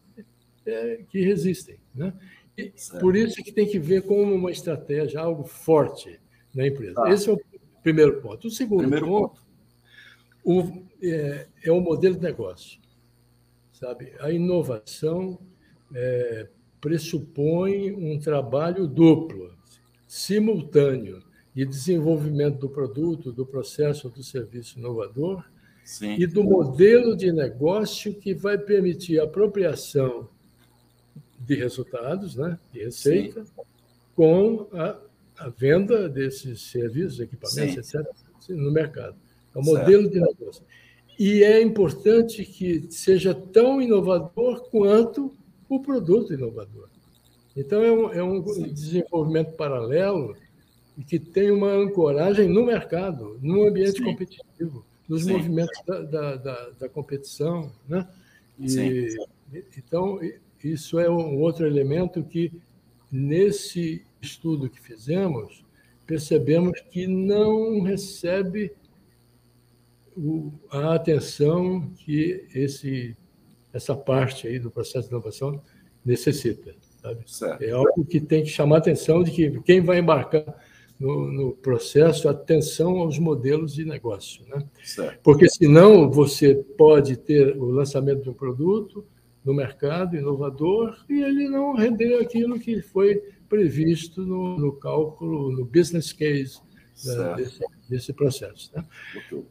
[0.65, 1.77] é, que resistem.
[1.95, 2.15] Né?
[2.57, 6.19] E por isso que tem que ver como uma estratégia, algo forte
[6.55, 6.95] na empresa.
[6.95, 7.11] Tá.
[7.11, 7.41] Esse é o
[7.83, 8.49] primeiro ponto.
[8.49, 9.43] O segundo primeiro ponto,
[10.45, 10.83] ponto.
[10.83, 12.81] O, é, é, o modelo de negócio.
[13.73, 14.13] Sabe?
[14.21, 15.39] A inovação
[15.94, 16.48] é,
[16.81, 19.53] pressupõe um trabalho duplo,
[20.07, 21.22] simultâneo,
[21.55, 25.44] de desenvolvimento do produto, do processo, do serviço inovador
[25.85, 26.14] Sim.
[26.18, 30.29] e do modelo de negócio que vai permitir a apropriação
[31.38, 33.50] de resultados, né, de receita, Sim.
[34.14, 34.96] com a,
[35.38, 37.98] a, venda desses serviços, equipamentos, Sim.
[37.98, 38.11] etc.,
[38.50, 39.16] no mercado.
[39.55, 40.12] É o modelo certo.
[40.12, 40.64] de negócio.
[41.18, 45.35] E é importante que seja tão inovador quanto
[45.70, 46.88] o produto inovador.
[47.56, 50.37] Então, é um, é um desenvolvimento paralelo
[50.98, 54.04] e que tem uma ancoragem no mercado, no ambiente Sim.
[54.04, 55.33] competitivo, nos Sim.
[55.33, 57.72] movimentos da, da, da, da, competição.
[57.88, 58.06] Né?
[58.59, 59.16] E,
[59.78, 60.18] então,
[60.62, 62.52] isso é um outro elemento que,
[63.11, 65.64] nesse estudo que fizemos,
[66.06, 68.72] percebemos que não recebe
[70.70, 73.16] a atenção que esse,
[73.72, 75.61] essa parte aí do processo de inovação
[76.04, 76.74] necessita.
[77.61, 80.44] É algo que tem que chamar a atenção de que quem vai embarcar
[80.98, 84.44] no, no processo, atenção aos modelos de negócio.
[84.48, 84.66] Né?
[85.22, 89.06] Porque senão você pode ter o lançamento de um produto,
[89.44, 95.64] no mercado inovador e ele não rendeu aquilo que foi previsto no, no cálculo, no
[95.64, 96.61] business case
[97.04, 98.70] né, desse, desse, processo.
[98.74, 98.85] Né?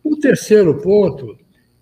[0.03, 1.37] O terceiro ponto,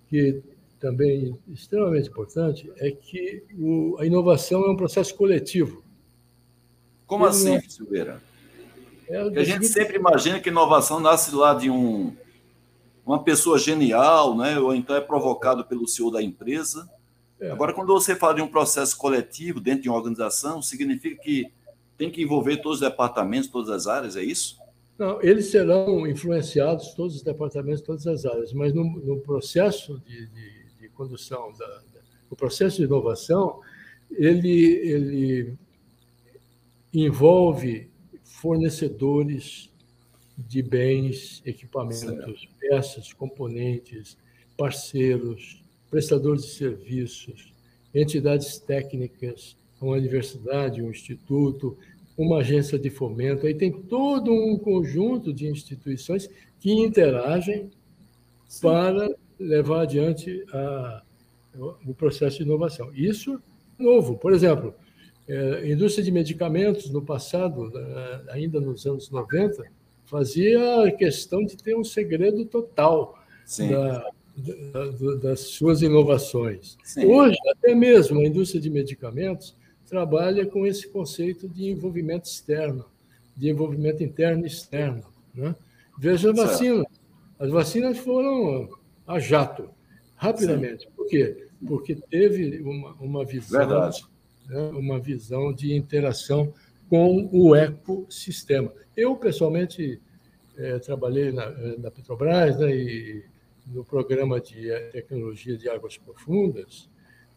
[0.08, 0.42] que
[0.78, 5.82] também é extremamente importante, é que o, a inovação é um processo coletivo.
[7.06, 7.70] Como Ele assim, não...
[7.70, 8.22] Silveira?
[9.08, 12.14] É, a gente sempre imagina que inovação nasce lá de um,
[13.06, 14.58] uma pessoa genial, né?
[14.58, 16.88] ou então é provocado pelo CEO da empresa,
[17.40, 17.50] é.
[17.50, 21.50] Agora, quando você fala de um processo coletivo dentro de uma organização, significa que
[21.96, 24.58] tem que envolver todos os departamentos, todas as áreas, é isso?
[24.98, 30.26] Não, eles serão influenciados, todos os departamentos, todas as áreas, mas no, no processo de,
[30.26, 30.67] de,
[30.98, 33.60] condução da, da, o processo de inovação
[34.10, 35.54] ele, ele
[36.92, 37.88] envolve
[38.24, 39.70] fornecedores
[40.36, 42.48] de bens, equipamentos, certo.
[42.58, 44.16] peças, componentes,
[44.56, 47.52] parceiros, prestadores de serviços,
[47.94, 51.76] entidades técnicas, uma universidade, um instituto,
[52.16, 53.46] uma agência de fomento.
[53.46, 56.28] Aí tem todo um conjunto de instituições
[56.60, 57.70] que interagem
[58.48, 58.62] Sim.
[58.62, 61.02] para levar adiante a,
[61.86, 62.90] o processo de inovação.
[62.94, 63.40] Isso
[63.78, 64.16] novo.
[64.16, 64.74] Por exemplo,
[65.28, 69.64] é, indústria de medicamentos, no passado, é, ainda nos anos 90,
[70.06, 73.22] fazia questão de ter um segredo total
[73.58, 76.78] da, da, das suas inovações.
[76.82, 77.06] Sim.
[77.06, 79.54] Hoje, até mesmo a indústria de medicamentos
[79.88, 82.84] trabalha com esse conceito de envolvimento externo,
[83.36, 85.04] de envolvimento interno e externo.
[85.34, 85.54] Né?
[85.98, 86.84] Veja a vacina.
[87.38, 88.68] As vacinas foram
[89.08, 89.70] a jato,
[90.14, 90.84] rapidamente.
[90.84, 90.90] Sim.
[90.94, 91.48] Por quê?
[91.66, 93.58] Porque teve uma, uma visão.
[93.58, 94.06] Verdade
[94.48, 96.52] né, uma visão de interação
[96.88, 98.72] com o ecossistema.
[98.96, 100.00] Eu, pessoalmente,
[100.56, 103.24] é, trabalhei na, na Petrobras né, e
[103.66, 106.88] no programa de tecnologia de águas profundas,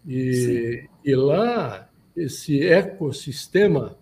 [0.07, 3.97] e, e lá esse ecossistema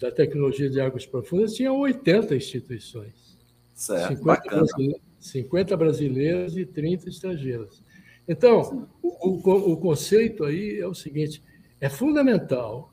[0.00, 3.38] da tecnologia de águas profundas tinha 80 instituições.
[3.74, 7.82] Certo, 50, brasileiras, 50 brasileiras e 30 estrangeiras.
[8.26, 11.42] Então, o, o, o, conceito aí é o seguinte:
[11.80, 12.90] é fundamental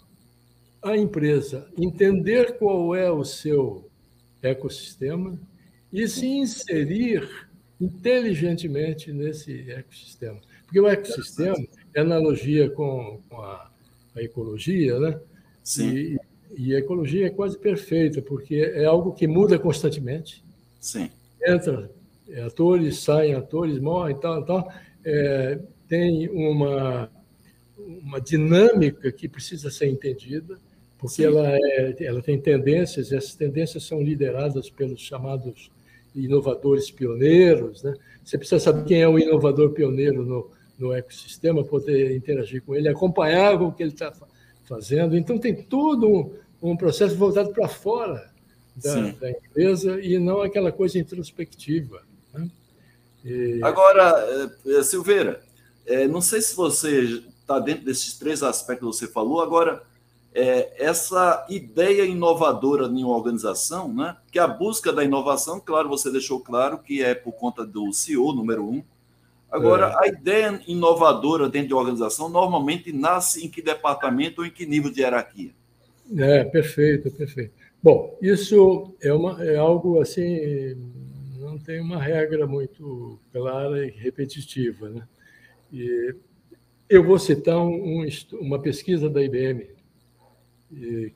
[0.82, 3.90] a empresa entender qual é o seu
[4.42, 5.40] ecossistema
[5.92, 7.48] e se inserir
[7.80, 10.40] inteligentemente nesse ecossistema.
[10.66, 11.56] Porque o ecossistema
[11.94, 13.72] é analogia com, com a,
[14.16, 15.20] a, ecologia, né?
[15.64, 15.90] Sim.
[15.96, 16.20] E,
[16.58, 20.44] e, a ecologia é quase perfeita, porque é algo que muda constantemente.
[20.80, 21.10] Sim.
[21.46, 21.90] Entra
[22.46, 24.72] atores, saem atores, morrem tal, tal.
[25.04, 27.10] É, tem uma
[27.88, 30.58] uma dinâmica que precisa ser entendida,
[30.98, 35.72] porque ela, é, ela tem tendências, e essas tendências são lideradas pelos chamados
[36.14, 37.84] inovadores pioneiros.
[37.84, 37.94] Né?
[38.24, 42.90] Você precisa saber quem é o inovador pioneiro no, no ecossistema, poder interagir com ele,
[42.90, 44.12] acompanhar o que ele está
[44.64, 45.16] fazendo.
[45.16, 48.32] Então, tem todo um, um processo voltado para fora
[48.76, 52.02] da, da, empresa e não aquela coisa introspectiva.
[52.34, 52.50] Né?
[53.24, 53.60] E...
[53.64, 55.42] Agora, eh, Silveira,
[55.86, 59.42] eh, não sei se você está dentro desses três aspectos que você falou.
[59.42, 59.82] Agora,
[60.34, 64.16] é, essa ideia inovadora em uma organização, né?
[64.32, 68.34] que a busca da inovação, claro, você deixou claro que é por conta do CEO,
[68.34, 68.84] número um.
[69.50, 70.06] Agora, é.
[70.06, 74.66] a ideia inovadora dentro de uma organização normalmente nasce em que departamento ou em que
[74.66, 75.52] nível de hierarquia?
[76.16, 77.54] É, perfeito, perfeito.
[77.82, 80.78] Bom, isso é, uma, é algo assim,
[81.58, 84.90] não tem uma regra muito clara e repetitiva.
[84.90, 85.08] Né?
[85.74, 86.16] E
[86.88, 89.68] eu vou citar um, uma pesquisa da IBM,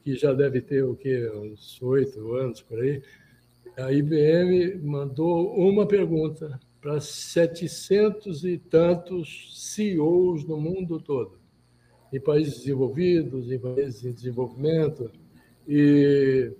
[0.02, 1.30] que já deve ter o quê?
[1.36, 3.04] uns oito anos por aí.
[3.78, 11.40] A IBM mandou uma pergunta para 700 e tantos CEOs no mundo todo,
[12.12, 15.12] em países desenvolvidos, em países em desenvolvimento.
[15.68, 16.52] E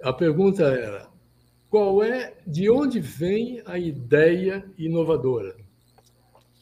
[0.00, 1.15] a pergunta era:
[1.76, 5.54] qual é, de onde vem a ideia inovadora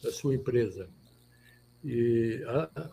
[0.03, 0.89] da sua empresa?
[1.85, 2.43] E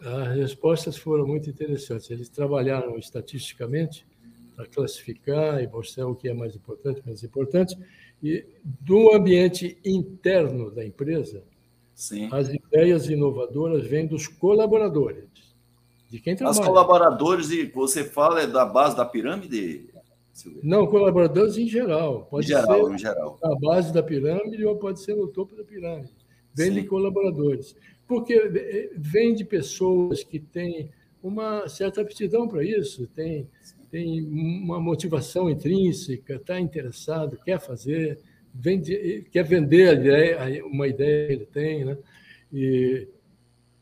[0.04, 2.08] as respostas foram muito interessantes.
[2.12, 4.06] Eles trabalharam estatisticamente
[4.54, 7.76] para classificar e mostrar o que é mais importante, menos importante.
[8.22, 11.42] E do ambiente interno da empresa,
[11.92, 12.28] Sim.
[12.30, 15.26] as ideias inovadoras vêm dos colaboradores,
[16.08, 16.60] de quem trabalha.
[16.60, 19.90] Os colaboradores, e você fala, é da base da pirâmide?
[20.62, 22.26] Não, colaboradores em geral.
[22.30, 23.38] Pode em geral, ser em geral.
[23.42, 26.12] na base da pirâmide ou pode ser no topo da pirâmide.
[26.54, 26.80] Vem Sim.
[26.80, 27.74] de colaboradores
[28.12, 30.90] porque eh, vem de pessoas que têm
[31.22, 33.48] uma certa aptidão para isso, tem,
[33.90, 38.18] tem uma motivação intrínseca, está interessado, quer fazer,
[38.52, 41.84] vende, quer vender a ideia, uma ideia que ele tem.
[41.86, 41.96] Né?
[42.52, 43.08] E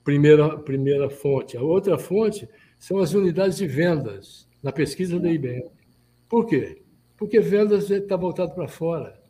[0.04, 1.56] primeira, primeira fonte.
[1.56, 2.48] A outra fonte
[2.78, 5.64] são as unidades de vendas, na pesquisa da IBM.
[6.30, 6.80] Por quê?
[7.18, 9.20] Porque vendas está voltado para fora,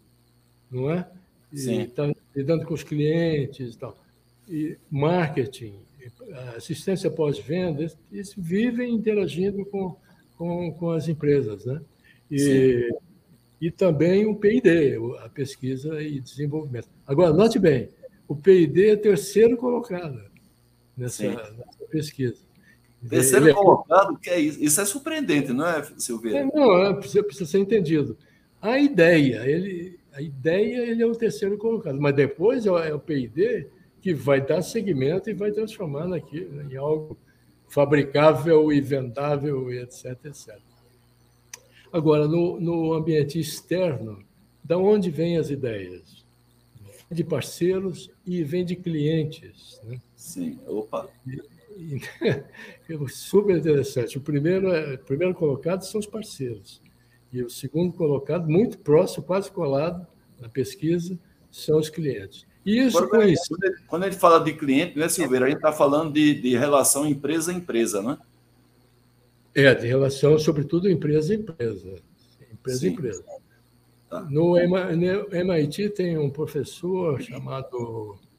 [0.71, 1.11] não é?
[1.53, 3.97] E está lidando com os clientes e tal
[4.51, 5.79] e marketing,
[6.57, 9.97] assistência pós-venda, eles vivem interagindo com,
[10.37, 11.65] com, com as empresas.
[11.65, 11.81] Né?
[12.29, 12.91] E,
[13.61, 16.89] e também o PID, a pesquisa e desenvolvimento.
[17.07, 17.89] Agora, note bem,
[18.27, 20.21] o PID é terceiro colocado
[20.97, 22.50] nessa, nessa pesquisa.
[23.09, 24.63] Terceiro Ele é colocado, que é isso?
[24.63, 26.41] Isso é surpreendente, não é, Silveira?
[26.41, 28.17] É, não, é, precisa, precisa ser entendido.
[28.61, 33.67] A ideia, ele, a ideia ele é o terceiro colocado, mas depois é o PID
[34.03, 37.17] que vai dar segmento e vai transformar naquilo, em algo
[37.69, 40.59] fabricável e vendável, etc, etc.
[41.93, 44.23] Agora, no, no ambiente externo,
[44.63, 46.25] da onde vêm as ideias?
[47.11, 49.81] De parceiros e vem de clientes.
[49.85, 50.01] Né?
[50.15, 51.09] Sim, opa!
[51.27, 51.60] E, é
[53.09, 54.19] super interessante.
[54.19, 56.81] O primeiro, é, o primeiro colocado são os parceiros.
[57.33, 60.07] E o segundo colocado, muito próximo, quase colado
[60.41, 61.19] na pesquisa,
[61.51, 62.47] são os clientes.
[62.65, 63.57] Isso, Agora, com isso.
[63.87, 67.07] Quando a gente fala de cliente, né, Silveira, a gente está falando de, de relação
[67.07, 68.19] empresa-empresa, né?
[69.55, 71.97] É, de relação, sobretudo, empresa-empresa.
[72.53, 73.25] Empresa-empresa.
[74.09, 74.21] Tá.
[74.23, 78.30] No MIT tem um professor chamado, é,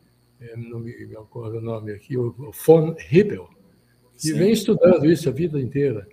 [0.57, 3.47] não me acordo o nome aqui, o Von Hippel,
[4.13, 4.33] que Sim.
[4.33, 6.07] vem estudando isso a vida inteira.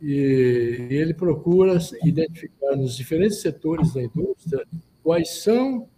[0.00, 4.66] E ele procura identificar nos diferentes setores da indústria
[5.02, 5.88] quais são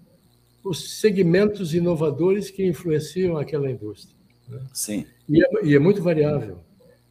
[0.62, 4.16] os segmentos inovadores que influenciam aquela indústria.
[4.48, 4.60] Né?
[4.72, 5.06] Sim.
[5.28, 6.60] E é, e é, muito variável.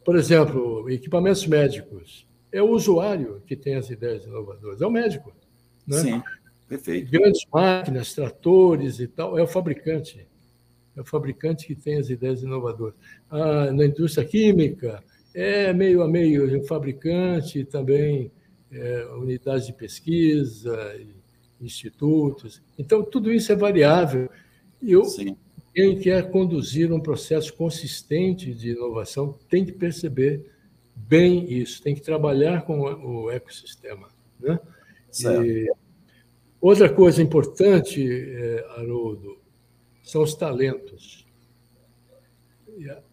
[0.04, 2.26] Por exemplo, equipamentos médicos.
[2.50, 5.34] É o usuário que tem as ideias inovadoras, é o médico.
[5.86, 5.98] Né?
[5.98, 6.22] Sim,
[6.66, 7.10] perfeito.
[7.10, 10.26] Grandes máquinas, tratores e tal, é o fabricante.
[10.98, 12.96] É o fabricante que tem as ideias inovadoras.
[13.30, 15.00] Ah, na indústria química,
[15.32, 18.32] é meio a meio o fabricante também
[18.72, 20.76] é, unidades de pesquisa,
[21.60, 22.60] institutos.
[22.76, 24.28] Então, tudo isso é variável.
[24.82, 25.36] Eu, Sim.
[25.72, 30.50] quem quer conduzir um processo consistente de inovação tem que perceber
[30.96, 34.08] bem isso, tem que trabalhar com o ecossistema.
[34.40, 34.58] Né?
[36.60, 39.38] outra coisa importante, é, Haroldo,
[40.08, 41.26] são os talentos.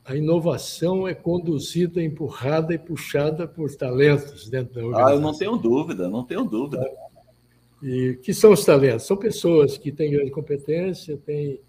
[0.05, 5.13] A inovação é conduzida, empurrada e puxada por talentos dentro da organização.
[5.13, 6.89] Ah, eu não tenho dúvida, não tenho dúvida.
[7.83, 9.05] E que são os talentos?
[9.05, 11.59] São pessoas que têm grande competência, têm,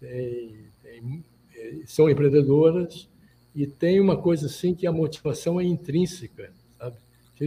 [0.00, 3.10] têm, têm, é, são empreendedoras
[3.54, 6.96] e tem uma coisa assim que a motivação é intrínseca, sabe?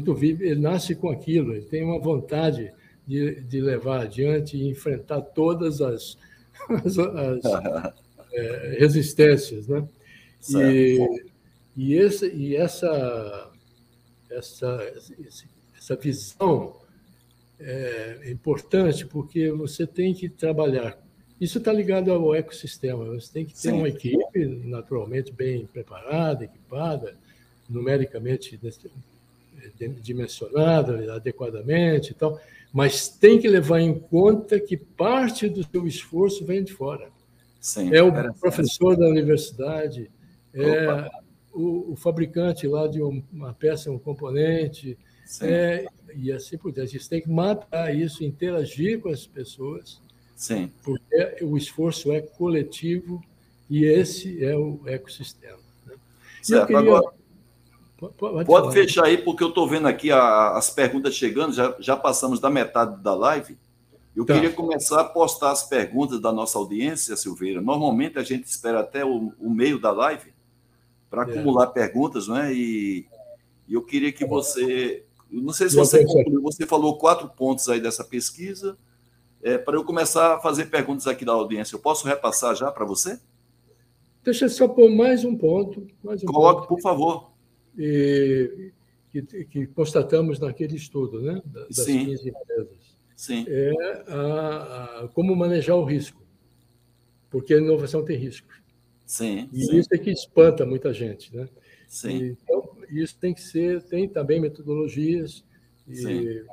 [0.08, 2.72] O vive, ele nasce com aquilo, ele tem uma vontade
[3.08, 6.18] de, de levar adiante e enfrentar todas as,
[6.86, 7.94] as, as
[8.34, 9.88] é, resistências, né?
[10.50, 11.24] E,
[11.76, 13.52] e, esse, e essa,
[14.30, 14.94] essa,
[15.76, 16.76] essa visão
[17.60, 20.98] é importante porque você tem que trabalhar.
[21.40, 23.06] Isso está ligado ao ecossistema.
[23.06, 23.74] Você tem que ter Sim.
[23.74, 27.16] uma equipe naturalmente bem preparada, equipada,
[27.70, 28.60] numericamente
[30.02, 32.40] dimensionada adequadamente e tal,
[32.76, 37.10] mas tem que levar em conta que parte do seu esforço vem de fora.
[37.62, 40.12] Sim, é o professor da universidade,
[40.54, 41.10] é
[41.54, 44.98] o, o, fabricante lá de uma peça, um componente,
[45.42, 47.00] é, e assim por diante.
[47.00, 50.02] Você tem que matar isso, interagir com as pessoas,
[50.36, 50.70] Sim.
[50.84, 53.24] porque o esforço é coletivo
[53.70, 55.60] e esse é o ecossistema.
[55.86, 55.96] Né?
[56.42, 56.82] Certo, queria...
[56.82, 57.14] agora,
[57.98, 61.96] pode, pode fechar aí, porque eu estou vendo aqui a, as perguntas chegando, já, já
[61.96, 63.58] passamos da metade da live.
[64.16, 64.34] Eu tá.
[64.34, 67.62] queria começar a postar as perguntas da nossa audiência, Silveira.
[67.62, 70.34] Normalmente a gente espera até o, o meio da live
[71.10, 71.32] para é.
[71.32, 72.54] acumular perguntas, não é?
[72.54, 73.06] E,
[73.68, 75.04] e eu queria que você
[75.42, 78.78] não sei se você concluiu, você falou quatro pontos aí dessa pesquisa.
[79.42, 82.86] É, para eu começar a fazer perguntas aqui da audiência, eu posso repassar já para
[82.86, 83.20] você?
[84.24, 85.86] Deixa eu só pôr mais um ponto.
[86.04, 87.32] Mais um Coloque, ponto, por favor.
[87.78, 88.72] E,
[89.12, 91.42] que, que, constatamos naquele estudo, né?
[91.46, 92.06] Das Sim.
[92.06, 92.98] 15 empresas.
[93.16, 93.46] Sim.
[93.48, 93.72] É
[94.08, 96.24] a, a, como manejar o risco.
[97.30, 98.48] Porque a inovação tem risco.
[99.06, 99.50] Sim.
[99.54, 99.78] E sim.
[99.78, 101.48] isso é que espanta muita gente, né?
[101.88, 102.36] Sim.
[102.42, 105.44] Então, isso tem que ser, tem também metodologias,
[105.88, 106.46] e Sim.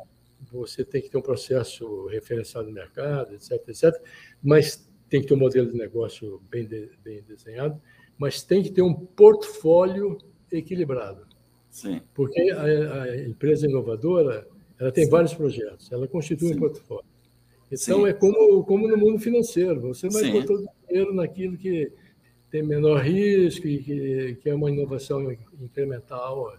[0.51, 3.95] você tem que ter um processo referenciado no mercado, etc, etc,
[4.43, 7.81] mas tem que ter um modelo de negócio bem, de, bem desenhado,
[8.19, 10.19] mas tem que ter um portfólio
[10.53, 11.27] equilibrado.
[11.71, 12.01] Sim.
[12.15, 14.47] Porque a, a empresa inovadora
[14.79, 15.11] ela tem Sim.
[15.11, 16.55] vários projetos, ela constitui Sim.
[16.55, 17.05] um portfólio.
[17.71, 18.09] Então, Sim.
[18.09, 21.91] é como, como no mundo financeiro, você vai pôr todo o dinheiro naquilo que
[22.51, 26.55] tem menor risco e que, que é uma inovação incremental.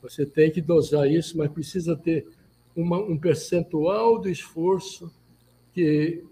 [0.00, 2.26] Você tem que dosar isso, mas precisa ter
[2.76, 5.12] uma, um percentual do esforço
[5.72, 6.22] que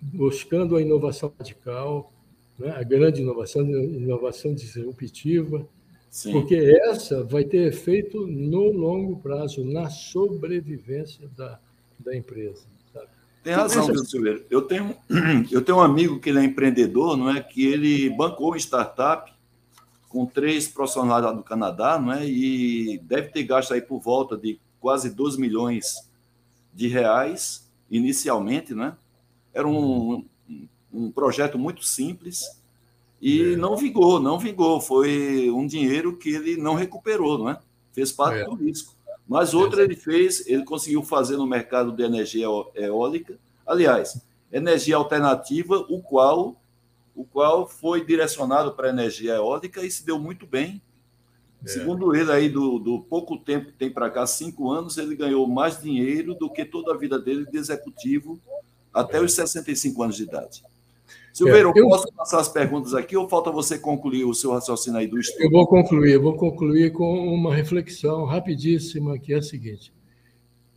[0.00, 2.12] buscando a inovação radical,
[2.58, 2.70] né?
[2.70, 5.66] a grande inovação, inovação disruptiva,
[6.14, 6.30] Sim.
[6.30, 11.58] porque essa vai ter efeito no longo prazo, na sobrevivência da,
[11.98, 12.62] da empresa.
[13.42, 14.46] Tem razão, viu, Silveira?
[14.48, 14.96] Eu tenho,
[15.50, 17.42] eu tenho um amigo que ele é empreendedor, não é?
[17.42, 19.34] Que ele bancou uma startup
[20.08, 22.24] com três profissionais lá do Canadá, não é?
[22.24, 26.08] E deve ter gasto aí por volta de quase 12 milhões
[26.72, 28.96] de reais inicialmente, né?
[29.52, 30.24] Era um,
[30.92, 32.62] um projeto muito simples
[33.24, 33.56] e é.
[33.56, 34.78] não vingou, não vingou.
[34.82, 37.58] Foi um dinheiro que ele não recuperou, não é?
[37.90, 38.44] Fez parte é.
[38.44, 38.94] do risco.
[39.26, 42.44] Mas outra ele fez, ele conseguiu fazer no mercado de energia
[42.74, 44.22] eólica, aliás,
[44.52, 46.60] energia alternativa, o qual
[47.16, 50.82] o qual foi direcionado para a energia eólica e se deu muito bem.
[51.64, 51.68] É.
[51.68, 55.46] Segundo ele, aí, do, do pouco tempo que tem para cá, cinco anos, ele ganhou
[55.46, 58.38] mais dinheiro do que toda a vida dele de executivo
[58.92, 59.20] até é.
[59.20, 60.62] os 65 anos de idade.
[61.34, 65.00] Silveiro, é, eu posso passar as perguntas aqui ou falta você concluir o seu raciocínio
[65.00, 65.42] aí do estudo?
[65.42, 69.92] Eu vou concluir, eu vou concluir com uma reflexão rapidíssima, que é a seguinte.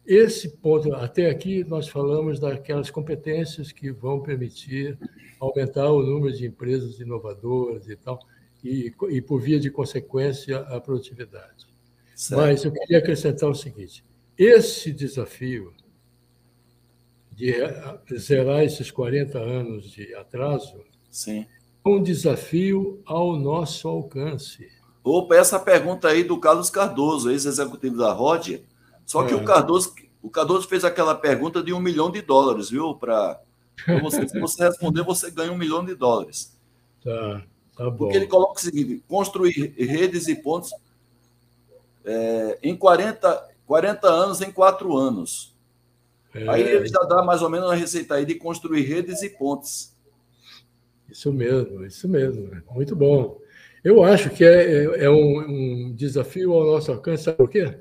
[0.04, 4.98] Esse ponto, até aqui, nós falamos daquelas competências que vão permitir
[5.40, 8.18] aumentar o número de empresas inovadoras e tal,
[8.64, 11.68] e, e por via de consequência, a produtividade.
[12.16, 12.42] Certo.
[12.42, 14.04] Mas eu queria acrescentar o seguinte:
[14.36, 15.72] esse desafio
[17.38, 21.46] de zerar esses 40 anos de atraso Sim.
[21.86, 24.68] é um desafio ao nosso alcance.
[25.04, 28.64] Opa, essa pergunta aí do Carlos Cardoso, ex-executivo da Rodia.
[29.06, 29.36] Só que é.
[29.38, 32.96] o Cardoso, o Cardoso fez aquela pergunta de um milhão de dólares, viu?
[32.96, 33.40] Para
[34.02, 36.58] você, se você responder, você ganha um milhão de dólares.
[37.04, 37.44] Tá,
[37.78, 37.98] tá bom.
[37.98, 40.72] Porque ele coloca o seguinte: construir redes e pontos
[42.04, 45.56] é, em 40, 40 anos em 4 anos.
[46.34, 46.50] É...
[46.50, 49.96] Aí ele já dá mais ou menos uma receita aí de construir redes e pontes.
[51.10, 52.50] Isso mesmo, isso mesmo.
[52.72, 53.40] Muito bom.
[53.84, 57.78] Eu acho que é, é, é um, um, desafio ao nosso alcance, sabe por quê?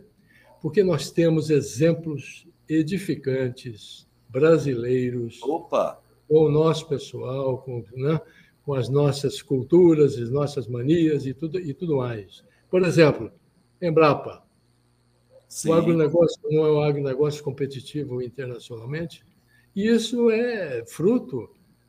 [0.62, 6.00] Porque nós temos exemplos edificantes brasileiros Opa.
[6.28, 8.20] com o nosso pessoal, com, né,
[8.64, 12.44] com as nossas culturas, as nossas manias e tudo, e tudo mais.
[12.70, 13.32] Por exemplo,
[13.80, 14.45] Embrapa.
[15.56, 15.70] Sim.
[15.70, 19.24] O agronegócio não é um agronegócio competitivo internacionalmente,
[19.74, 21.48] e isso é fruto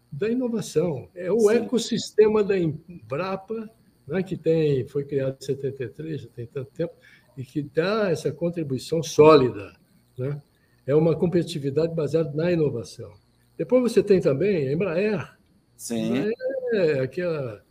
[0.10, 1.10] da inovação.
[1.14, 1.56] É o Sim.
[1.58, 3.70] ecossistema da Embrapa,
[4.08, 6.94] né, que tem, foi criado em 73, já tem tanto tempo,
[7.36, 9.74] e que dá essa contribuição sólida.
[10.18, 10.42] Né?
[10.86, 13.12] É uma competitividade baseada na inovação.
[13.58, 15.38] Depois você tem também a Embraer.
[15.76, 16.32] Sim.
[16.72, 17.62] É aquela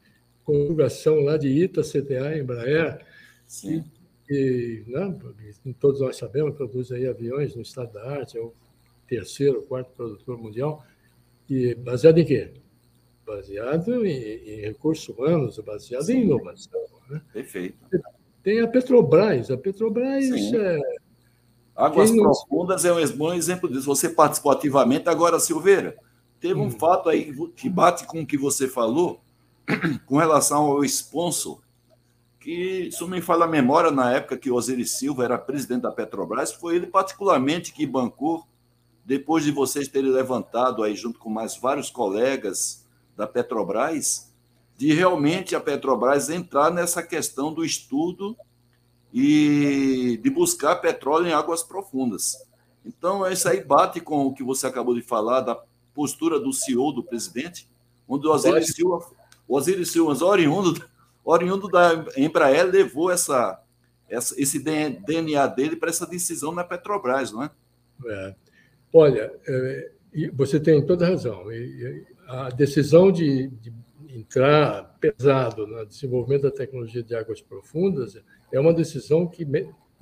[0.44, 3.00] conjugação lá de ITA, CTA, Embraer.
[3.46, 3.82] Sim
[4.28, 5.18] e né,
[5.78, 8.52] todos nós sabemos, produz aí aviões no estado da arte, é o
[9.06, 10.84] terceiro, quarto produtor mundial,
[11.48, 12.52] e baseado em quê?
[13.24, 16.18] Baseado em, em recursos humanos, baseado Sim.
[16.18, 16.80] em inovação.
[17.08, 17.20] Né?
[17.32, 17.76] Perfeito.
[18.42, 20.24] Tem a Petrobras, a Petrobras
[20.54, 20.80] é.
[21.74, 22.24] Águas não...
[22.24, 23.84] Profundas é um bom exemplo disso.
[23.84, 25.08] Você participou ativamente.
[25.08, 25.96] Agora, Silveira,
[26.40, 26.70] teve um hum.
[26.70, 29.20] fato aí que bate com o que você falou
[30.06, 31.60] com relação ao sponsor
[32.46, 35.90] que, se não me falha a memória, na época que Osiris Silva era presidente da
[35.90, 38.46] Petrobras, foi ele particularmente que bancou,
[39.04, 42.86] depois de vocês terem levantado aí, junto com mais vários colegas
[43.16, 44.32] da Petrobras,
[44.76, 48.36] de realmente a Petrobras entrar nessa questão do estudo
[49.12, 52.36] e de buscar petróleo em águas profundas.
[52.84, 55.60] Então, isso aí bate com o que você acabou de falar, da
[55.92, 57.68] postura do CEO, do presidente,
[58.08, 59.04] onde o Osiris Silva,
[59.48, 60.80] o Osiris Silva, oriundo
[61.26, 63.60] oriundo da Embraer, levou essa,
[64.08, 67.50] essa, esse DNA dele para essa decisão na Petrobras, não é?
[68.06, 68.34] é.
[68.92, 69.90] Olha, é,
[70.32, 71.44] você tem toda a razão.
[72.28, 73.72] A decisão de, de
[74.08, 78.16] entrar pesado no desenvolvimento da tecnologia de águas profundas
[78.52, 79.46] é uma decisão que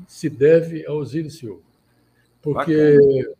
[0.06, 1.62] se deve ao Zílio Silva.
[2.42, 3.34] Porque Bacana.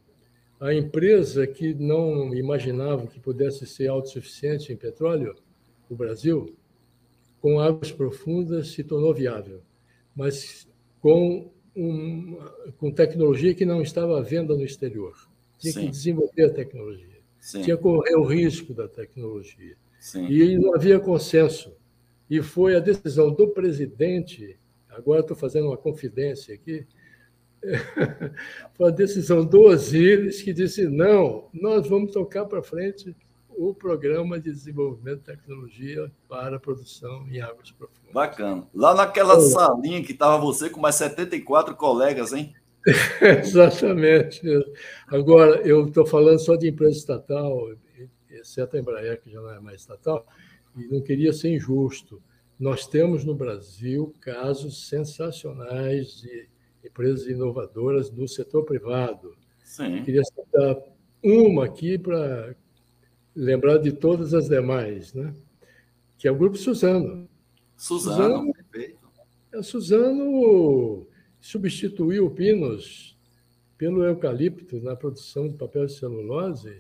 [0.61, 5.37] a empresa que não imaginava que pudesse ser autossuficiente em petróleo,
[5.91, 6.57] o Brasil,
[7.45, 9.61] com águas profundas se tornou viável,
[10.17, 10.67] mas
[10.99, 12.39] com, um,
[12.79, 15.15] com tecnologia que não estava à venda no exterior.
[15.59, 15.81] Tinha Sim.
[15.81, 17.21] que desenvolver a tecnologia.
[17.39, 17.61] Sim.
[17.61, 19.77] Tinha que correr o risco da tecnologia.
[20.01, 20.27] Sim.
[20.27, 21.77] E não havia consenso.
[22.31, 26.87] E foi a decisão do presidente, agora estou fazendo uma confidência aqui,
[28.73, 33.15] foi a decisão do Osiris que disse: não, nós vamos tocar para frente
[33.57, 38.13] o Programa de Desenvolvimento de Tecnologia para Produção em Águas Profundas.
[38.13, 38.69] Bacana.
[38.75, 42.55] Lá naquela salinha que estava você com mais 74 colegas, hein?
[43.41, 44.43] Exatamente.
[45.07, 47.71] Agora, eu estou falando só de empresa estatal,
[48.31, 50.27] exceto a Embraer, que já não é mais estatal,
[50.77, 52.23] e não queria ser injusto.
[52.59, 56.49] Nós temos no Brasil casos sensacionais de
[56.85, 59.35] empresas inovadoras no setor privado.
[59.63, 59.99] Sim.
[59.99, 60.77] Eu queria citar
[61.23, 62.55] uma aqui para
[63.35, 65.35] lembrar de todas as demais, né?
[66.17, 67.29] que é o Grupo Suzano.
[67.77, 68.99] Suzano, Suzano perfeito.
[69.53, 71.07] É, Suzano
[71.41, 73.15] substituiu o Pinos
[73.77, 76.79] pelo eucalipto na produção de papel de celulose.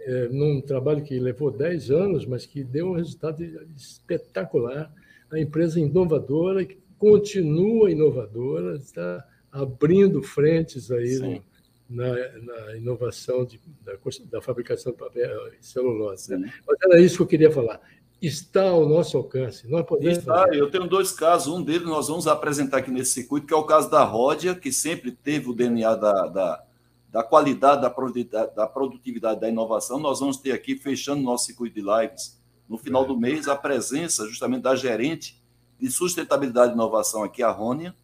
[0.00, 3.44] É, num trabalho que levou 10 anos, mas que deu um resultado
[3.76, 4.90] espetacular.
[5.30, 9.22] A empresa inovadora, que continua inovadora, está
[9.52, 11.42] abrindo frentes aí
[11.90, 13.92] na, na, inovação de, da,
[14.30, 16.36] da, fabricação de papel e celulose.
[16.36, 16.52] Né?
[16.66, 17.80] Mas era isso que eu queria falar.
[18.22, 19.68] Está ao nosso alcance.
[19.68, 20.46] Nós podemos Está.
[20.52, 21.52] Eu tenho dois casos.
[21.52, 24.70] Um deles nós vamos apresentar aqui nesse circuito, que é o caso da Ródia, que
[24.70, 26.64] sempre teve o DNA da, da
[27.10, 32.40] da qualidade, da produtividade, da inovação, nós vamos ter aqui, fechando nosso circuito de lives,
[32.68, 35.42] no final do mês, a presença justamente da gerente
[35.78, 37.94] de sustentabilidade e inovação aqui, a Rônia,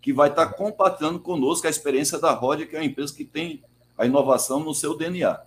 [0.00, 3.62] que vai estar compartilhando conosco a experiência da Rodia, que é uma empresa que tem
[3.96, 5.40] a inovação no seu DNA.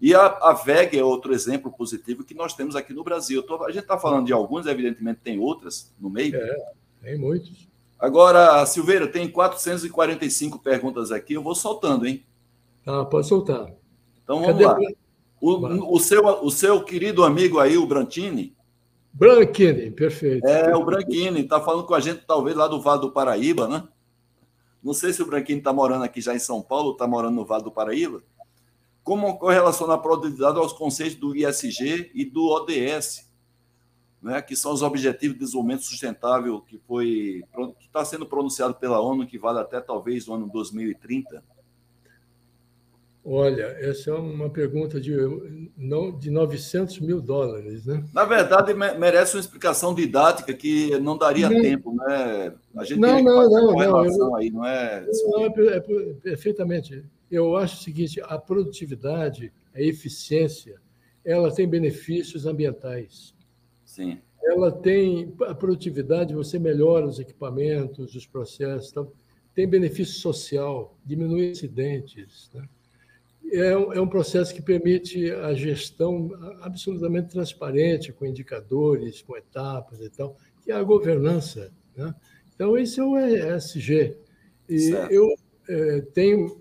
[0.00, 3.42] E a, a VEG é outro exemplo positivo que nós temos aqui no Brasil.
[3.42, 6.36] Tô, a gente está falando de alguns, evidentemente tem outras no meio.
[6.36, 6.72] É,
[7.02, 7.66] tem muitos.
[7.98, 12.24] Agora, Silveira, tem 445 perguntas aqui, eu vou soltando, hein?
[12.86, 13.72] Ah, pode soltar.
[14.22, 14.78] Então vamos Cadê lá.
[15.40, 18.56] O, o, seu, o seu querido amigo aí, o Brantini.
[19.18, 20.46] Branchini, perfeito.
[20.46, 23.82] É, o Branchini, está falando com a gente, talvez, lá do Vale do Paraíba, né?
[24.80, 27.44] Não sei se o Branchini está morando aqui já em São Paulo, está morando no
[27.44, 28.22] Vale do Paraíba.
[29.02, 33.28] Como correlaciona a produtividade aos conceitos do ISG e do ODS,
[34.22, 37.42] né, que são os Objetivos de Desenvolvimento Sustentável, que foi
[37.80, 41.42] que está sendo pronunciado pela ONU, que vale até talvez o ano 2030.
[43.30, 45.14] Olha, essa é uma pergunta de,
[45.76, 48.02] não, de 900 mil dólares, né?
[48.14, 52.54] Na verdade, merece uma explicação didática que não daria não, tempo, né?
[52.74, 55.06] A gente não, não, não, não, eu, aí, não é...
[55.24, 55.80] Não, é, é,
[56.22, 57.04] perfeitamente.
[57.30, 60.80] Eu acho o seguinte, a produtividade, a eficiência,
[61.22, 63.34] ela tem benefícios ambientais.
[63.84, 64.22] Sim.
[64.42, 69.12] Ela tem a produtividade, você melhora os equipamentos, os processos, então,
[69.54, 72.50] tem benefício social, diminui acidentes.
[72.54, 72.66] Né?
[73.50, 76.30] É, é um processo que permite a gestão
[76.60, 81.72] absolutamente transparente, com indicadores, com etapas e tal, que é a governança.
[81.96, 82.14] Né?
[82.54, 84.16] Então, esse é o ESG.
[84.68, 85.12] E certo.
[85.12, 85.26] eu
[85.68, 86.60] é, tenho,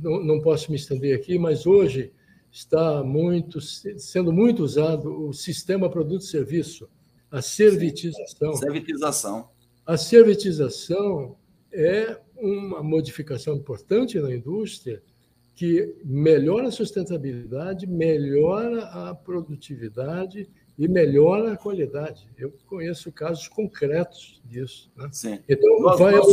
[0.00, 2.12] não, não posso me estender aqui, mas hoje
[2.50, 6.88] está muito sendo muito usado o sistema produto-serviço,
[7.30, 8.54] a servitização.
[8.54, 9.48] Servitização.
[9.84, 11.36] A servitização
[11.72, 15.02] é uma modificação importante na indústria
[15.58, 20.48] que melhora a sustentabilidade, melhora a produtividade
[20.78, 22.28] e melhora a qualidade.
[22.38, 24.88] Eu conheço casos concretos disso.
[24.96, 25.08] Né?
[25.10, 25.40] Sim.
[25.48, 26.14] Então, nós, vai...
[26.14, 26.28] nós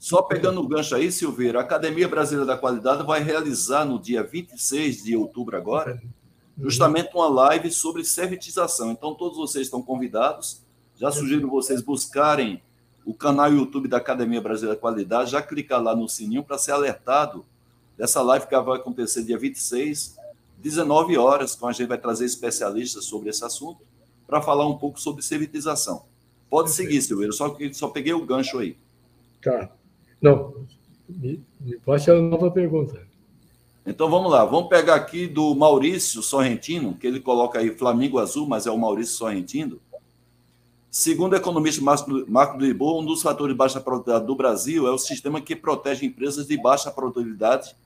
[0.00, 4.22] só, pegando o gancho aí, Silveira, a Academia Brasileira da Qualidade vai realizar no dia
[4.22, 6.00] 26 de outubro agora,
[6.56, 6.64] uhum.
[6.64, 8.90] justamente uma live sobre servitização.
[8.92, 10.62] Então, todos vocês estão convidados.
[10.96, 12.62] Já sugiro vocês buscarem
[13.04, 16.72] o canal YouTube da Academia Brasileira da Qualidade, já clicar lá no sininho para ser
[16.72, 17.44] alertado
[18.00, 20.16] dessa live que vai acontecer dia 26,
[20.56, 23.82] 19 horas, então a gente vai trazer especialistas sobre esse assunto
[24.26, 26.04] para falar um pouco sobre servitização.
[26.48, 28.74] Pode seguir, Silveira, só que só peguei o gancho aí.
[29.42, 29.70] Tá.
[30.18, 30.64] Não,
[31.06, 33.06] me, me passe a nova pergunta.
[33.84, 38.46] Então vamos lá, vamos pegar aqui do Maurício Sorrentino, que ele coloca aí Flamengo Azul,
[38.46, 39.78] mas é o Maurício Sorrentino.
[40.90, 41.84] Segundo o economista
[42.26, 45.54] Marco do Ibo, um dos fatores de baixa produtividade do Brasil é o sistema que
[45.54, 47.76] protege empresas de baixa produtividade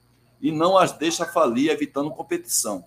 [0.45, 2.85] e não as deixa falir, evitando competição.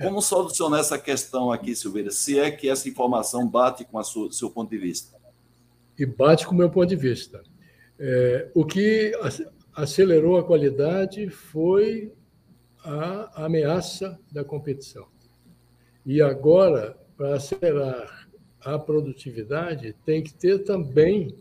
[0.00, 2.12] Como solucionar essa questão aqui, Silveira?
[2.12, 5.18] Se é que essa informação bate com o seu ponto de vista?
[5.98, 7.42] E bate com o meu ponto de vista.
[7.98, 9.12] É, o que
[9.74, 12.12] acelerou a qualidade foi
[12.84, 15.08] a ameaça da competição.
[16.04, 18.28] E agora, para acelerar
[18.60, 21.36] a produtividade, tem que ter também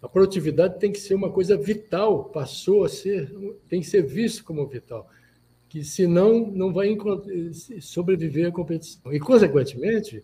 [0.00, 3.32] a produtividade tem que ser uma coisa vital, passou a ser,
[3.68, 5.08] tem que ser visto como vital,
[5.68, 6.96] que senão não vai
[7.80, 9.12] sobreviver à competição.
[9.12, 10.22] E, consequentemente,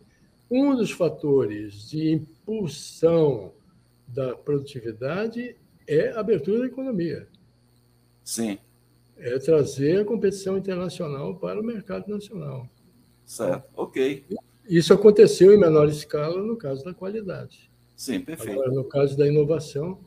[0.50, 3.52] um dos fatores de impulsão
[4.06, 5.56] da produtividade
[5.86, 7.26] é a abertura da economia.
[8.22, 8.58] Sim.
[9.16, 12.68] É trazer a competição internacional para o mercado nacional.
[13.26, 14.24] Certo, ok.
[14.68, 17.70] Isso aconteceu em menor escala no caso da qualidade.
[17.96, 18.52] Sim, perfeito.
[18.52, 20.00] Agora, no caso da inovação,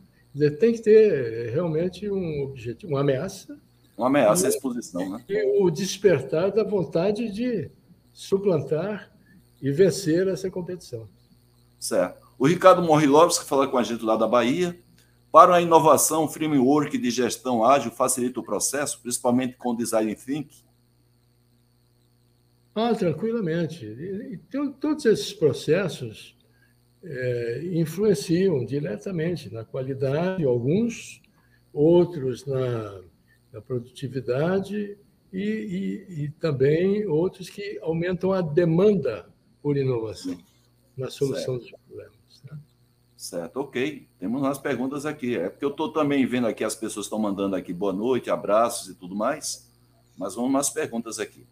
[0.59, 3.59] tem que ter realmente um objetivo, uma ameaça.
[3.97, 5.23] Uma ameaça à exposição, né?
[5.27, 7.71] E o despertar da vontade de
[8.13, 9.11] suplantar
[9.61, 11.07] e vencer essa competição.
[11.79, 12.27] Certo.
[12.37, 14.79] O Ricardo Morrilovski fala com a gente lá da Bahia.
[15.31, 20.63] Para a inovação, o framework de gestão ágil facilita o processo, principalmente com design thinking?
[22.75, 23.85] Ah, tranquilamente.
[23.85, 24.37] E, e,
[24.79, 26.36] todos esses processos
[27.03, 31.21] é, influenciam diretamente na qualidade, alguns,
[31.73, 33.01] outros na,
[33.51, 34.97] na produtividade
[35.31, 39.29] e, e, e também outros que aumentam a demanda
[39.61, 40.37] por inovação
[40.97, 41.71] na solução certo.
[41.71, 42.43] dos problemas.
[42.43, 42.59] Né?
[43.15, 44.07] Certo, ok.
[44.19, 45.37] Temos umas perguntas aqui.
[45.37, 48.89] É porque eu estou também vendo aqui, as pessoas estão mandando aqui boa noite, abraços
[48.89, 49.71] e tudo mais.
[50.17, 51.45] Mas vamos umas perguntas aqui.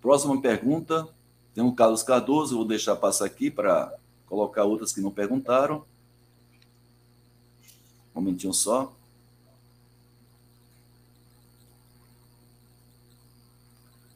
[0.00, 1.08] Próxima pergunta,
[1.54, 3.92] tem o Carlos Cardoso, vou deixar passar aqui para
[4.26, 5.84] colocar outras que não perguntaram.
[8.14, 8.92] Um momentinho só.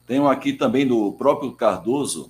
[0.05, 2.29] Tenho aqui também do próprio Cardoso,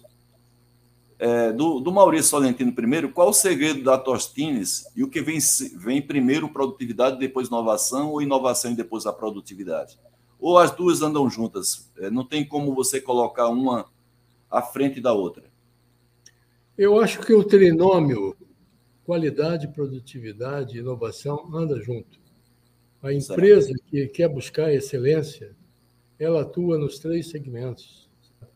[1.19, 5.39] é, do, do, Maurício Solentino primeiro, qual o segredo da Tostines e o que vem,
[5.77, 9.97] vem primeiro produtividade, depois inovação, ou inovação e depois a produtividade?
[10.39, 11.89] Ou as duas andam juntas?
[11.97, 13.85] É, não tem como você colocar uma
[14.53, 15.43] à frente da outra?
[16.77, 18.35] Eu acho que o trinômio
[19.03, 22.19] qualidade, produtividade e inovação anda junto.
[23.01, 25.55] A empresa que quer buscar excelência
[26.17, 28.09] ela atua nos três segmentos.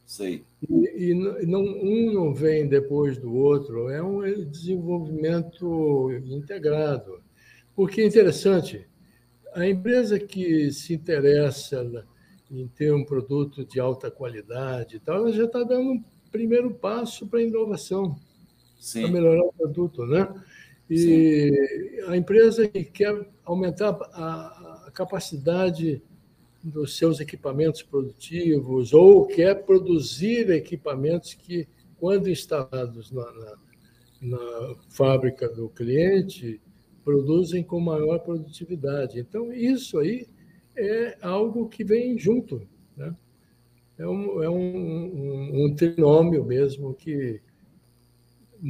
[0.05, 0.45] Sei.
[0.69, 1.13] E, e
[1.45, 7.21] não, um não vem depois do outro, é um desenvolvimento integrado.
[7.75, 8.87] Porque é interessante,
[9.53, 11.83] a empresa que se interessa
[12.51, 16.73] em ter um produto de alta qualidade e tal, ela já está dando um primeiro
[16.73, 18.17] passo para a inovação,
[18.93, 20.33] para melhorar o produto, né?
[20.89, 22.11] E Sim.
[22.11, 26.01] a empresa que quer aumentar a, a capacidade
[26.63, 31.67] dos seus equipamentos produtivos ou quer produzir equipamentos que,
[31.97, 33.55] quando instalados na, na,
[34.21, 36.61] na fábrica do cliente,
[37.03, 39.19] produzem com maior produtividade.
[39.19, 40.27] Então, isso aí
[40.78, 42.61] é algo que vem junto.
[42.95, 43.15] Né?
[43.97, 47.41] É, um, é um, um, um trinômio mesmo que.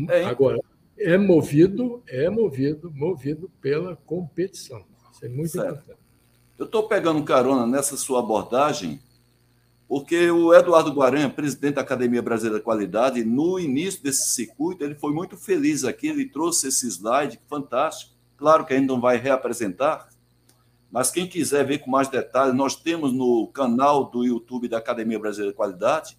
[0.09, 0.25] É.
[0.25, 0.59] Agora,
[0.97, 4.83] é movido, é movido, movido pela competição.
[5.13, 5.67] Isso é muito certo.
[5.67, 5.99] importante.
[6.57, 8.99] Eu estou pegando carona nessa sua abordagem,
[9.87, 14.95] porque o Eduardo Guaranha, presidente da Academia Brasileira de Qualidade, no início desse circuito, ele
[14.95, 18.13] foi muito feliz aqui, ele trouxe esse slide fantástico.
[18.35, 20.09] Claro que ainda não vai reapresentar,
[20.91, 25.19] mas quem quiser ver com mais detalhes, nós temos no canal do YouTube da Academia
[25.19, 26.17] Brasileira de Qualidade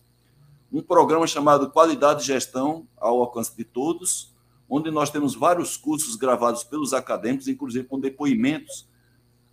[0.71, 4.35] um programa chamado Qualidade e Gestão ao alcance de todos,
[4.69, 8.87] onde nós temos vários cursos gravados pelos acadêmicos, inclusive com depoimentos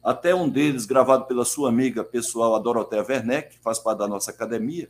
[0.03, 4.07] até um deles gravado pela sua amiga pessoal, a Dorotea Werneck, que faz parte da
[4.07, 4.87] nossa academia,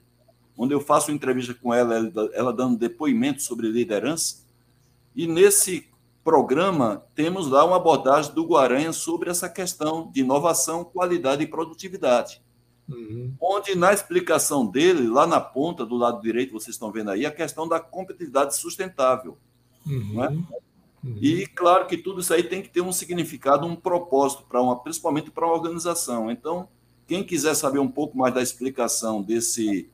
[0.57, 4.43] onde eu faço entrevista com ela, ela dando depoimento sobre liderança.
[5.15, 5.87] E nesse
[6.25, 12.41] programa temos lá uma abordagem do Guaranha sobre essa questão de inovação, qualidade e produtividade.
[12.89, 13.35] Uhum.
[13.39, 17.31] Onde, na explicação dele, lá na ponta do lado direito, vocês estão vendo aí, a
[17.31, 19.37] questão da competitividade sustentável.
[19.85, 20.13] Uhum.
[20.15, 20.29] Não é?
[20.29, 21.17] Uhum.
[21.21, 24.79] E claro que tudo isso aí tem que ter um significado, um propósito para uma,
[24.81, 26.31] principalmente para uma organização.
[26.31, 26.67] Então,
[27.05, 29.91] quem quiser saber um pouco mais da explicação desse,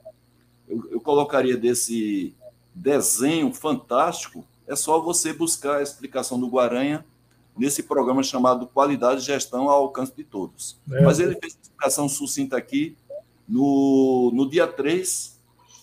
[0.65, 2.33] eu, eu colocaria desse
[2.73, 7.05] desenho fantástico, é só você buscar a explicação do Guaranha
[7.57, 10.79] nesse programa chamado Qualidade e Gestão ao Alcance de Todos.
[10.89, 11.01] É.
[11.01, 12.95] Mas ele fez a explicação sucinta aqui
[13.45, 15.37] no, no dia 3,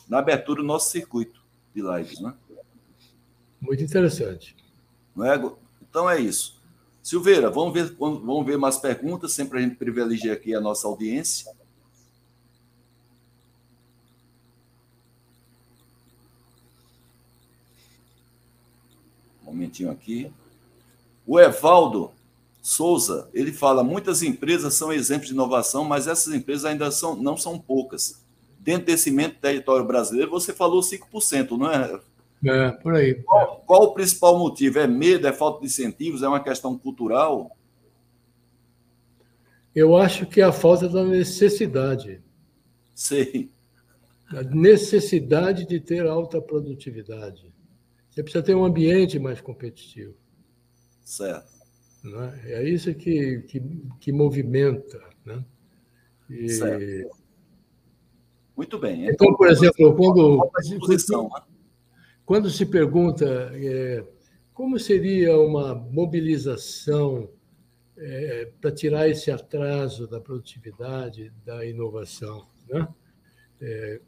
[0.09, 1.39] na abertura do nosso circuito
[1.75, 2.19] de lives.
[2.21, 2.33] Né?
[3.61, 4.57] Muito interessante.
[5.15, 5.37] Não é?
[5.83, 6.59] Então é isso.
[7.03, 11.53] Silveira, vamos ver, vamos ver mais perguntas, sempre a gente privilegia aqui a nossa audiência.
[19.49, 20.31] Um momentinho aqui.
[21.27, 22.11] O Evaldo
[22.63, 27.37] Souza, ele fala: muitas empresas são exemplos de inovação, mas essas empresas ainda são, não
[27.37, 28.23] são poucas.
[28.59, 31.99] Dentro desse território brasileiro, você falou 5%, não é,
[32.45, 33.15] é, por aí.
[33.23, 34.79] Qual, qual, o principal motivo?
[34.79, 37.57] É medo, é falta de incentivos, é uma questão cultural?
[39.75, 42.23] Eu acho que é a falta da necessidade.
[42.95, 43.51] Sei.
[44.29, 47.53] A necessidade de ter alta produtividade.
[48.19, 50.13] Você precisa ter um ambiente mais competitivo.
[51.03, 51.53] Certo.
[52.45, 52.55] É?
[52.55, 53.63] é isso que, que,
[54.01, 55.01] que movimenta.
[55.25, 55.45] Né?
[56.29, 56.49] E...
[56.49, 57.17] Certo.
[58.57, 59.05] Muito bem.
[59.05, 60.51] Então, então por exemplo, quando.
[60.59, 61.43] Exposição, né?
[62.27, 64.05] Quando se pergunta é,
[64.53, 67.31] como seria uma mobilização
[67.97, 72.89] é, para tirar esse atraso da produtividade, da inovação, né?
[73.61, 74.01] É,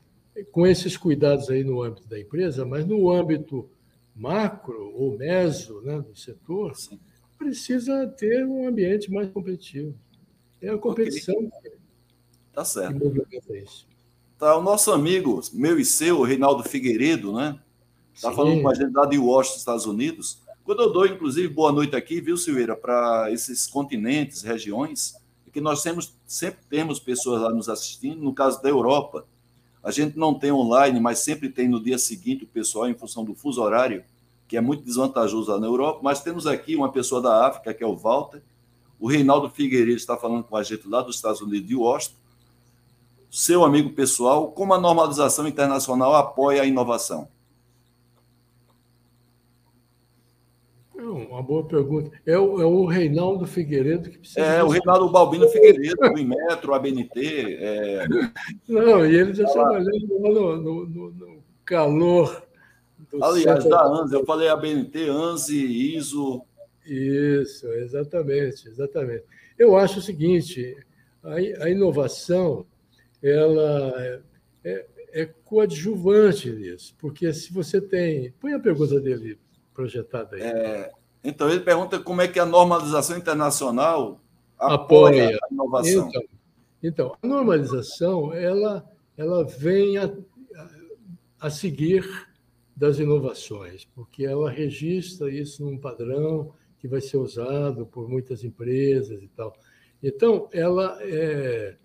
[0.51, 3.71] com esses cuidados aí no âmbito da empresa, mas no âmbito
[4.21, 7.01] macro ou meso né, do setor, Sim.
[7.39, 9.95] precisa ter um ambiente mais competitivo.
[10.61, 11.73] É a competição okay.
[12.53, 12.99] tá certo.
[12.99, 13.89] que movimenta isso.
[14.39, 17.59] Tá, o nosso amigo, meu e seu, Reinaldo Figueiredo, né?
[18.15, 20.43] Está falando com a gente lá de Washington, Estados Unidos.
[20.65, 25.15] Quando eu dou, inclusive, boa noite aqui, viu, Silveira, para esses continentes, regiões,
[25.47, 28.23] é que nós temos, sempre temos pessoas lá nos assistindo.
[28.23, 29.27] No caso da Europa,
[29.83, 33.25] a gente não tem online, mas sempre tem no dia seguinte o pessoal, em função
[33.25, 34.05] do fuso horário,
[34.47, 36.01] que é muito desvantajoso lá na Europa.
[36.03, 38.43] Mas temos aqui uma pessoa da África, que é o Walter.
[38.99, 42.17] O Reinaldo Figueiredo está falando com a gente lá dos Estados Unidos de Washington.
[43.31, 47.29] Seu amigo pessoal, como a normalização internacional apoia a inovação?
[51.03, 52.11] Uma boa pergunta.
[52.27, 54.41] É o, é o Reinaldo Figueiredo que precisa.
[54.41, 57.57] É, o Reinaldo Balbino Figueiredo, do Inmetro, ABNT.
[57.59, 58.07] É...
[58.69, 62.45] Não, e ele já tá trabalhando no, no, no, no calor.
[63.21, 66.43] Aliás, da ANSI, eu falei ABNT, ANSI, ISO.
[66.85, 69.25] Isso, exatamente, exatamente.
[69.59, 70.77] Eu acho o seguinte:
[71.23, 71.35] a,
[71.65, 72.67] a inovação
[73.23, 74.21] ela é,
[74.65, 78.33] é, é coadjuvante nisso, porque se você tem.
[78.41, 79.39] Põe a pergunta dele
[79.81, 80.43] projetada aí.
[80.43, 80.91] É,
[81.25, 84.21] então, ele pergunta como é que a normalização internacional
[84.59, 85.39] apoia, apoia.
[85.43, 86.09] a inovação.
[86.09, 86.23] Então,
[86.83, 88.85] então, a normalização ela,
[89.17, 90.13] ela vem a,
[91.39, 92.07] a seguir
[92.77, 99.23] das inovações, porque ela registra isso num padrão que vai ser usado por muitas empresas
[99.23, 99.55] e tal.
[100.03, 101.77] Então, ela, é,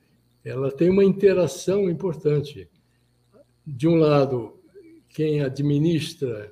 [0.44, 2.70] ela tem uma interação importante.
[3.68, 4.58] De um lado,
[5.10, 6.52] quem administra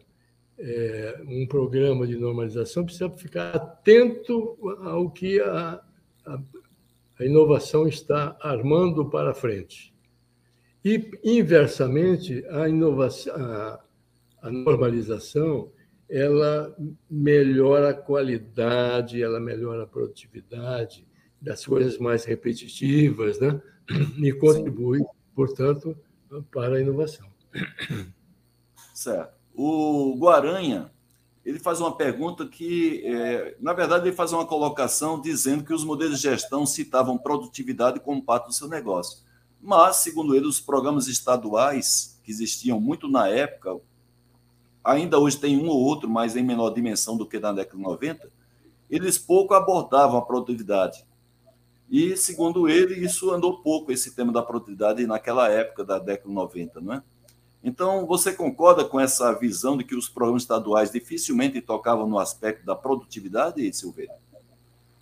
[0.57, 5.81] é, um programa de normalização precisa ficar atento ao que a,
[6.25, 6.41] a,
[7.19, 9.93] a inovação está armando para frente.
[10.83, 13.79] E, inversamente, a, inovação, a,
[14.41, 15.71] a normalização
[16.09, 16.75] ela
[17.09, 21.07] melhora a qualidade, ela melhora a produtividade
[21.41, 23.59] das coisas mais repetitivas, né?
[24.17, 25.05] e contribui, Sim.
[25.35, 25.97] portanto,
[26.51, 27.27] para a inovação.
[28.93, 29.32] Certo.
[29.53, 30.91] O Guaranha
[31.45, 35.83] ele faz uma pergunta que, é, na verdade, ele faz uma colocação dizendo que os
[35.83, 39.19] modelos de gestão citavam produtividade como parte do seu negócio.
[39.61, 43.77] Mas, segundo ele, os programas estaduais que existiam muito na época,
[44.81, 47.83] ainda hoje tem um ou outro, mas em menor dimensão do que na década de
[47.83, 48.31] 90,
[48.89, 51.05] eles pouco abordavam a produtividade.
[51.89, 56.35] E, segundo ele, isso andou pouco, esse tema da produtividade, naquela época da década de
[56.35, 57.03] 90, não é?
[57.63, 62.65] Então, você concorda com essa visão de que os programas estaduais dificilmente tocavam no aspecto
[62.65, 64.13] da produtividade, Silveira?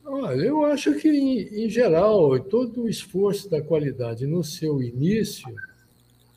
[0.06, 5.48] Olha, eu acho que, em, em geral, todo o esforço da qualidade no seu início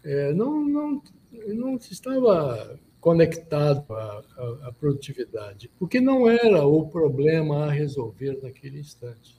[0.03, 1.03] é, não, não,
[1.49, 8.81] não estava conectado à, à, à, produtividade, porque não era o problema a resolver naquele
[8.81, 9.37] instante.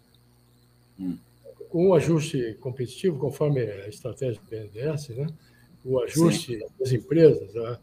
[0.99, 1.17] Hum.
[1.69, 5.27] Com o ajuste competitivo, conforme a estratégia do BNDES, né,
[5.85, 6.65] o ajuste Sim.
[6.79, 7.79] das empresas, a,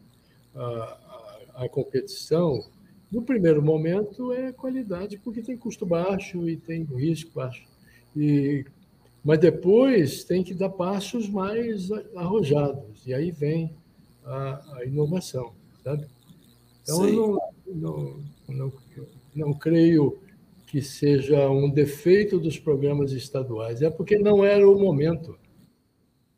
[0.55, 2.65] a, a, competição,
[3.09, 7.65] no primeiro momento é qualidade, porque tem custo baixo e tem risco baixo.
[8.15, 8.65] E,
[9.23, 13.73] mas depois tem que dar passos mais arrojados, e aí vem
[14.25, 16.05] a, a inovação, sabe?
[16.81, 18.13] Então, eu não,
[18.47, 18.73] não, não,
[19.33, 20.19] não creio
[20.67, 25.37] que seja um defeito dos programas estaduais, é porque não era o momento.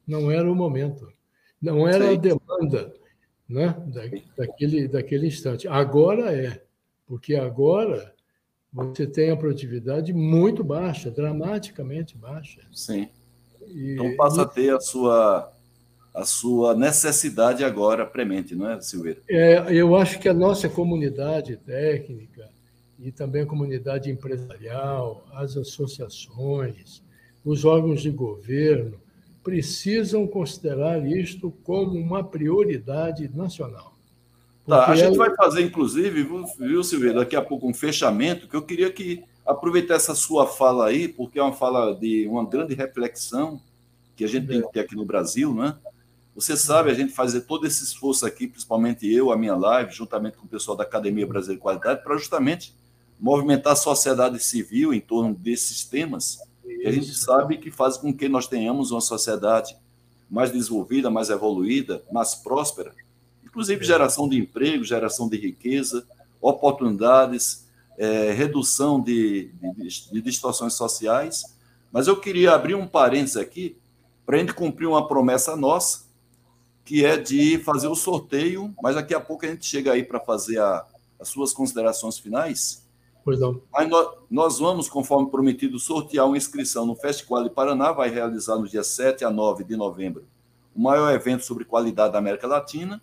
[0.06, 1.15] Não era o momento.
[1.62, 2.94] Não era a demanda
[3.48, 3.76] né,
[4.36, 5.68] daquele, daquele instante.
[5.68, 6.62] Agora é,
[7.08, 8.14] porque agora
[8.72, 12.62] você tem a produtividade muito baixa, dramaticamente baixa.
[12.72, 13.08] Sim.
[13.68, 14.44] E, então passa e...
[14.44, 15.54] a ter a sua,
[16.14, 19.22] a sua necessidade agora premente, não é, Silveira?
[19.30, 22.50] É, eu acho que a nossa comunidade técnica
[23.00, 27.02] e também a comunidade empresarial, as associações,
[27.44, 29.00] os órgãos de governo,
[29.46, 33.94] precisam considerar isto como uma prioridade nacional.
[34.66, 35.18] Tá, a gente ela...
[35.18, 36.28] vai fazer, inclusive,
[36.58, 40.88] viu, Silveira, daqui a pouco um fechamento, que eu queria que aproveitar essa sua fala
[40.88, 43.62] aí, porque é uma fala de uma grande reflexão
[44.16, 44.48] que a gente é.
[44.48, 45.78] tem que ter aqui no Brasil, né?
[46.34, 50.38] Você sabe, a gente fazer todo esse esforço aqui, principalmente eu, a minha live, juntamente
[50.38, 52.74] com o pessoal da Academia Brasileira de Qualidade, para justamente
[53.20, 58.14] movimentar a sociedade civil em torno desses temas que a gente sabe que faz com
[58.14, 59.76] que nós tenhamos uma sociedade
[60.30, 62.94] mais desenvolvida, mais evoluída, mais próspera,
[63.44, 63.88] inclusive é.
[63.88, 66.06] geração de emprego, geração de riqueza,
[66.42, 67.66] oportunidades,
[67.98, 71.56] é, redução de, de, de distorções sociais.
[71.92, 73.78] Mas eu queria abrir um parênteses aqui
[74.26, 76.06] para a gente cumprir uma promessa nossa,
[76.84, 80.20] que é de fazer o sorteio, mas daqui a pouco a gente chega aí para
[80.20, 80.86] fazer a,
[81.20, 82.85] as suas considerações finais.
[83.26, 83.60] Pois não.
[83.74, 83.90] Mas
[84.30, 88.84] nós, vamos, conforme prometido, sortear uma inscrição no Festival de Paraná, vai realizar no dia
[88.84, 90.24] 7 a 9 de novembro,
[90.76, 93.02] o maior evento sobre qualidade da América Latina.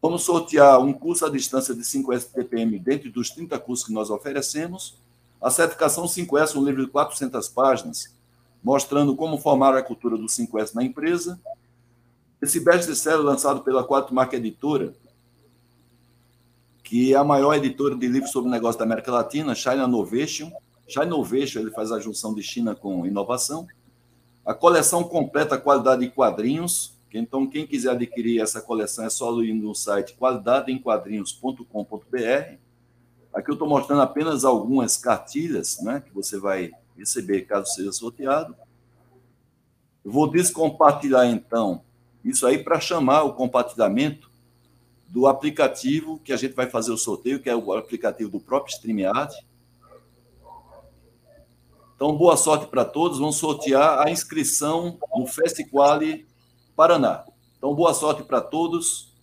[0.00, 4.10] Vamos sortear um curso à distância de 5 STPM dentro dos 30 cursos que nós
[4.10, 4.96] oferecemos.
[5.42, 8.14] A certificação 5S, um livro de 400 páginas,
[8.62, 11.40] mostrando como formar a cultura do 5S na empresa.
[12.40, 14.94] Esse best-seller lançado pela Quatro Marca Editora,
[16.86, 20.52] que é a maior editora de livros sobre negócio da América Latina, China Innovation.
[20.86, 23.66] China Innovation, ele faz a junção de China com inovação.
[24.44, 26.96] A coleção completa qualidade de quadrinhos.
[27.12, 32.54] Então, quem quiser adquirir essa coleção é só ir no site qualidadeemquadrinhos.com.br.
[33.34, 38.54] Aqui eu estou mostrando apenas algumas cartilhas né, que você vai receber caso seja sorteado.
[40.04, 41.82] Eu vou descompartilhar, então,
[42.24, 44.35] isso aí para chamar o compartilhamento
[45.08, 48.74] do aplicativo que a gente vai fazer o sorteio, que é o aplicativo do próprio
[48.74, 49.34] StreamYard.
[51.94, 53.18] Então, boa sorte para todos.
[53.18, 56.26] Vamos sortear a inscrição no Festiquali
[56.74, 57.24] Paraná.
[57.56, 59.14] Então, boa sorte para todos.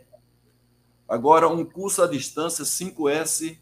[1.08, 3.60] Agora, um curso à distância 5S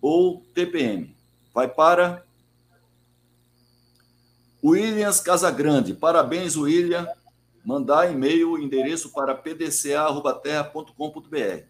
[0.00, 1.14] ou TPM.
[1.54, 2.24] Vai para
[4.62, 5.94] Williams Casagrande.
[5.94, 7.08] Parabéns, William.
[7.64, 11.64] Mandar e-mail, endereço para pdca.terra.com.br.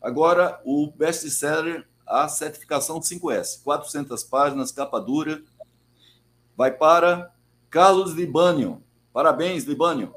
[0.00, 3.62] Agora, o best-seller, a certificação 5S.
[3.62, 5.42] 400 páginas, capa dura.
[6.56, 7.32] Vai para
[7.70, 8.82] Carlos Libânio.
[9.12, 10.14] Parabéns, Libânio.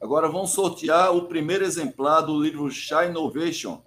[0.00, 3.82] Agora vamos sortear o primeiro exemplar do livro Chá Innovation,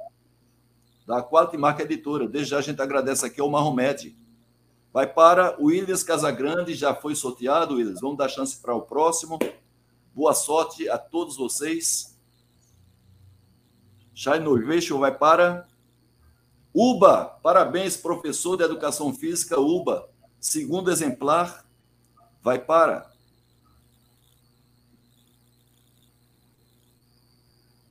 [1.05, 2.27] da Quality Marca Editora.
[2.27, 4.15] Desde já a gente agradece aqui ao Mahomet.
[4.91, 8.01] Vai para o Williams Casagrande, já foi sorteado, Williams.
[8.01, 9.39] Vamos dar chance para o próximo.
[10.13, 12.15] Boa sorte a todos vocês.
[14.13, 15.67] Chá Innovation vai para
[16.73, 17.25] Uba.
[17.41, 20.07] Parabéns, professor de Educação Física, Uba.
[20.39, 21.65] Segundo exemplar,
[22.41, 23.12] vai para.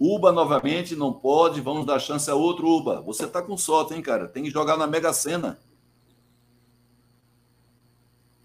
[0.02, 3.00] Uba novamente, não pode, vamos dar chance a outro Uba.
[3.02, 4.26] Você tá com sorte, hein, cara?
[4.26, 5.60] Tem que jogar na Mega Sena.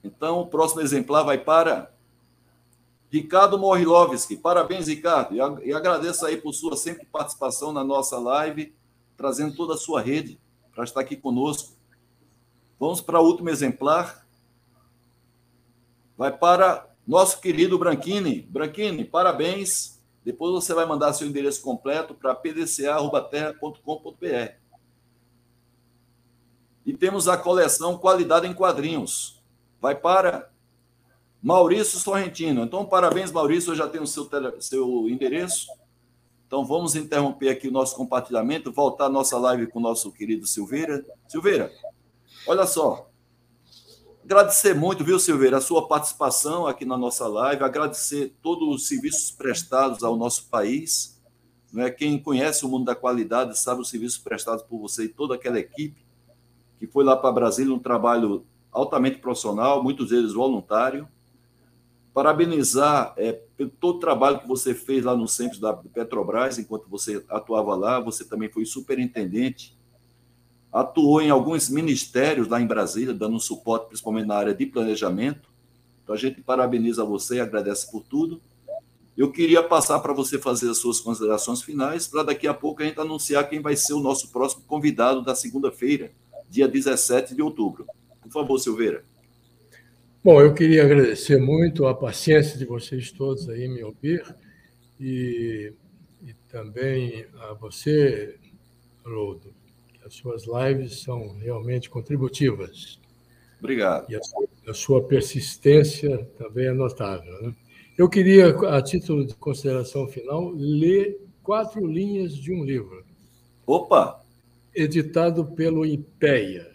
[0.03, 1.91] Então, o próximo exemplar vai para
[3.09, 4.37] Ricardo Morilovski.
[4.37, 5.35] Parabéns, Ricardo.
[5.63, 8.75] E agradeço aí por sua sempre participação na nossa live,
[9.15, 10.39] trazendo toda a sua rede
[10.73, 11.75] para estar aqui conosco.
[12.79, 14.27] Vamos para o último exemplar
[16.17, 18.41] vai para nosso querido Branquini.
[18.41, 19.96] Branquini, parabéns.
[20.27, 24.55] Depois você vai mandar seu endereço completo para pdca.terra.com.br.
[26.85, 29.41] E temos a coleção Qualidade em Quadrinhos.
[29.79, 30.51] Vai para
[31.41, 32.65] Maurício Sorrentino.
[32.65, 33.71] Então, parabéns, Maurício.
[33.71, 35.69] Eu já tenho o seu, seu endereço.
[36.45, 40.45] Então, vamos interromper aqui o nosso compartilhamento, voltar a nossa live com o nosso querido
[40.45, 41.05] Silveira.
[41.29, 41.71] Silveira,
[42.45, 43.06] olha só.
[44.27, 49.31] Agradecer muito, viu, Silveira, a sua participação aqui na nossa live, agradecer todos os serviços
[49.31, 51.17] prestados ao nosso país.
[51.71, 51.89] Não é?
[51.89, 55.57] Quem conhece o mundo da qualidade sabe os serviços prestados por você e toda aquela
[55.57, 56.05] equipe
[56.77, 61.07] que foi lá para Brasília, um trabalho altamente profissional, muitos deles voluntário.
[62.13, 66.89] Parabenizar é, pelo todo o trabalho que você fez lá no centro da Petrobras, enquanto
[66.89, 69.76] você atuava lá, você também foi superintendente
[70.79, 75.49] atuou em alguns ministérios lá em Brasília, dando suporte principalmente na área de planejamento.
[76.03, 78.39] Então a gente parabeniza você e agradece por tudo.
[79.17, 82.85] Eu queria passar para você fazer as suas considerações finais, para daqui a pouco a
[82.85, 86.11] gente anunciar quem vai ser o nosso próximo convidado da segunda-feira,
[86.47, 87.87] dia 17 de outubro.
[88.21, 89.03] Por favor, Silveira.
[90.23, 94.23] Bom, eu queria agradecer muito a paciência de vocês todos aí me ouvir
[94.99, 95.73] e,
[96.23, 98.35] e também a você,
[99.03, 99.56] Haroldo,
[100.07, 102.99] as suas lives são realmente contributivas.
[103.59, 104.09] Obrigado.
[104.09, 104.19] E a,
[104.69, 107.41] a sua persistência também é notável.
[107.41, 107.53] Né?
[107.97, 113.03] Eu queria, a título de consideração final, ler quatro linhas de um livro.
[113.65, 114.23] Opa!
[114.73, 116.71] Editado pelo IPEA.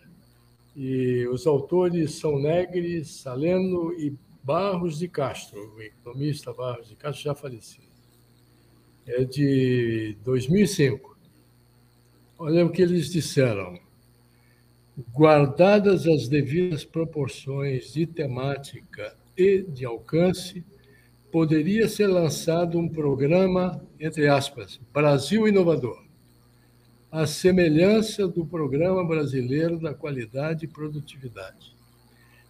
[0.76, 7.24] E os autores são Negri, Saleno e Barros de Castro, o economista Barros de Castro
[7.24, 7.86] já falecido.
[9.06, 11.11] É de 2005.
[12.44, 13.78] Olha o que eles disseram.
[15.12, 20.64] Guardadas as devidas proporções de temática e de alcance,
[21.30, 26.04] poderia ser lançado um programa, entre aspas, Brasil Inovador,
[27.12, 31.76] à semelhança do Programa Brasileiro da Qualidade e Produtividade,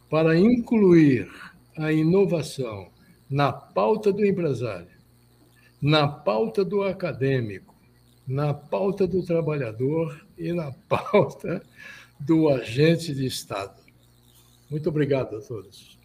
[0.09, 1.31] para incluir
[1.77, 2.89] a inovação
[3.29, 4.97] na pauta do empresário,
[5.83, 7.72] na pauta do acadêmico,
[8.27, 11.63] na pauta do trabalhador e na pauta
[12.19, 13.81] do agente de Estado.
[14.71, 15.99] Muito obrigado a todos.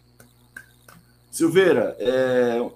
[1.30, 2.70] Silveira, é,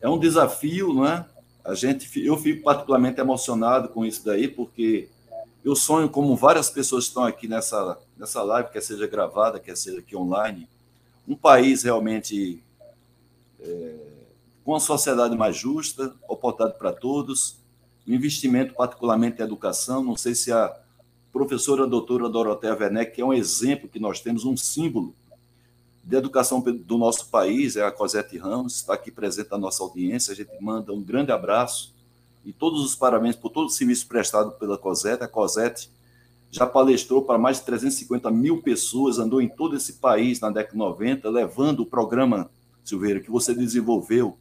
[0.00, 1.24] é um desafio, não é?
[1.64, 5.08] A gente, eu fico particularmente emocionado com isso daí, porque
[5.64, 10.00] eu sonho, como várias pessoas estão aqui nessa, nessa live, quer seja gravada, quer seja
[10.00, 10.68] aqui online,
[11.26, 12.60] um país realmente
[13.60, 13.94] é,
[14.64, 17.61] com uma sociedade mais justa, oportunidade para todos,
[18.06, 20.02] investimento particularmente em educação.
[20.02, 20.74] Não sei se a
[21.32, 25.14] professora doutora Doroteia Werneck, que é um exemplo que nós temos, um símbolo
[26.04, 30.32] de educação do nosso país, é a Cosette Ramos, está aqui presente na nossa audiência.
[30.32, 31.94] A gente manda um grande abraço
[32.44, 35.22] e todos os parabéns por todo o serviço prestado pela Cosette.
[35.22, 35.88] A Cosette
[36.50, 40.72] já palestrou para mais de 350 mil pessoas, andou em todo esse país na década
[40.72, 42.50] de 90, levando o programa,
[42.84, 44.36] Silveira, que você desenvolveu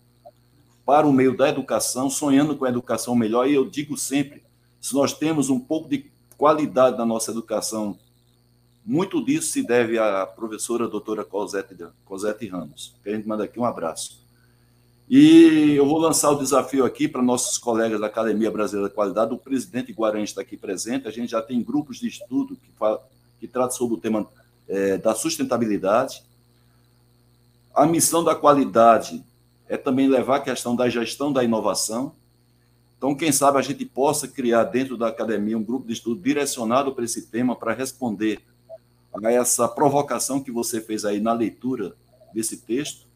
[0.86, 3.48] para o meio da educação, sonhando com a educação melhor.
[3.48, 4.44] E eu digo sempre:
[4.80, 7.98] se nós temos um pouco de qualidade na nossa educação
[8.86, 12.96] muito disso se deve à professora doutora Cosette, Cosette Ramos.
[13.04, 14.20] Que a gente manda aqui um abraço.
[15.08, 19.34] E eu vou lançar o desafio aqui para nossos colegas da Academia Brasileira de Qualidade.
[19.34, 21.08] O presidente Guarani está aqui presente.
[21.08, 22.72] A gente já tem grupos de estudo que,
[23.40, 24.28] que tratam sobre o tema
[24.68, 26.24] é, da sustentabilidade.
[27.76, 29.24] A missão da qualidade
[29.72, 32.12] é também levar a questão da gestão da inovação.
[32.98, 36.94] Então, quem sabe a gente possa criar dentro da academia um grupo de estudo direcionado
[36.94, 38.42] para esse tema, para responder
[39.24, 41.96] a essa provocação que você fez aí na leitura
[42.34, 43.08] desse texto,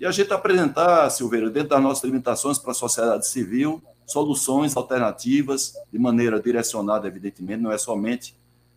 [0.00, 5.74] e a gente apresentar, Silveira, dentro das nossas limitações para a sociedade civil, soluções alternativas,
[5.92, 8.34] de maneira direcionada, evidentemente, não é somente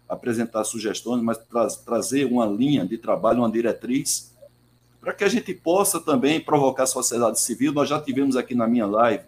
[0.10, 4.36] apresentar sugestões, mas tra trazer uma linha de trabalho, uma diretriz,
[5.00, 7.72] para que a gente possa também provocar a sociedade civil.
[7.72, 9.24] Nós já tivemos aqui na minha live,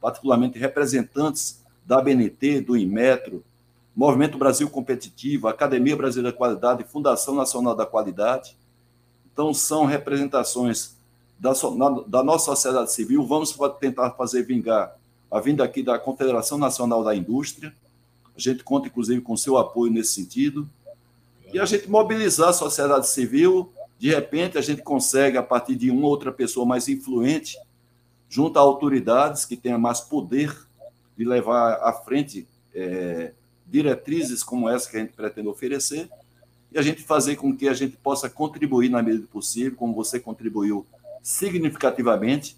[0.00, 3.42] particularmente representantes da ABNT, do Inmetro,
[3.94, 8.56] Movimento Brasil Competitivo, Academia Brasileira da Qualidade, Fundação Nacional da Qualidade.
[9.30, 10.96] Então, são representações
[11.38, 11.52] da,
[12.06, 13.26] da nossa sociedade civil.
[13.26, 14.96] Vamos tentar fazer vingar
[15.30, 17.74] a vinda aqui da Confederação Nacional da Indústria.
[18.34, 20.68] A gente conta, inclusive, com seu apoio nesse sentido.
[21.52, 23.70] E a gente mobilizar a sociedade civil.
[24.02, 27.56] De repente, a gente consegue, a partir de uma outra pessoa mais influente,
[28.28, 30.52] junto a autoridades que tenham mais poder
[31.16, 33.32] de levar à frente é,
[33.64, 36.10] diretrizes como essa que a gente pretende oferecer
[36.72, 39.94] e a gente fazer com que a gente possa contribuir na medida do possível, como
[39.94, 40.84] você contribuiu
[41.22, 42.56] significativamente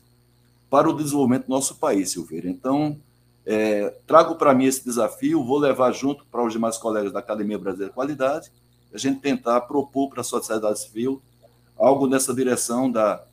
[0.71, 2.49] para o desenvolvimento do nosso país, Silveira.
[2.49, 2.99] Então,
[3.45, 7.59] é, trago para mim esse desafio, vou levar junto para os demais colegas da Academia
[7.59, 8.51] Brasileira de Qualidade,
[8.95, 11.21] a gente tentar propor para a sociedade civil
[11.77, 13.25] algo nessa direção da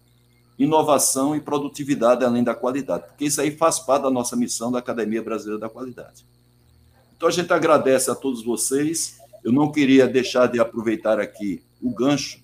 [0.58, 4.80] inovação e produtividade além da qualidade, porque isso aí faz parte da nossa missão da
[4.80, 6.26] Academia Brasileira da Qualidade.
[7.16, 9.20] Então a gente agradece a todos vocês.
[9.44, 12.44] Eu não queria deixar de aproveitar aqui o gancho.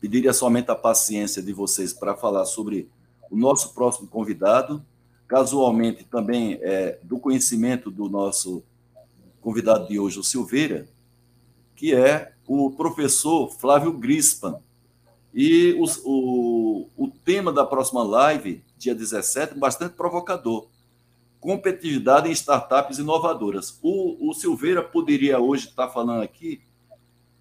[0.00, 2.88] Pediria somente a paciência de vocês para falar sobre
[3.30, 4.82] o nosso próximo convidado,
[5.26, 8.62] casualmente também é, do conhecimento do nosso
[9.40, 10.88] convidado de hoje, o Silveira,
[11.76, 14.58] que é o professor Flávio Grispan.
[15.32, 20.66] E o, o, o tema da próxima live, dia 17, bastante provocador
[21.40, 23.78] competitividade em startups inovadoras.
[23.82, 26.60] O, o Silveira poderia hoje estar falando aqui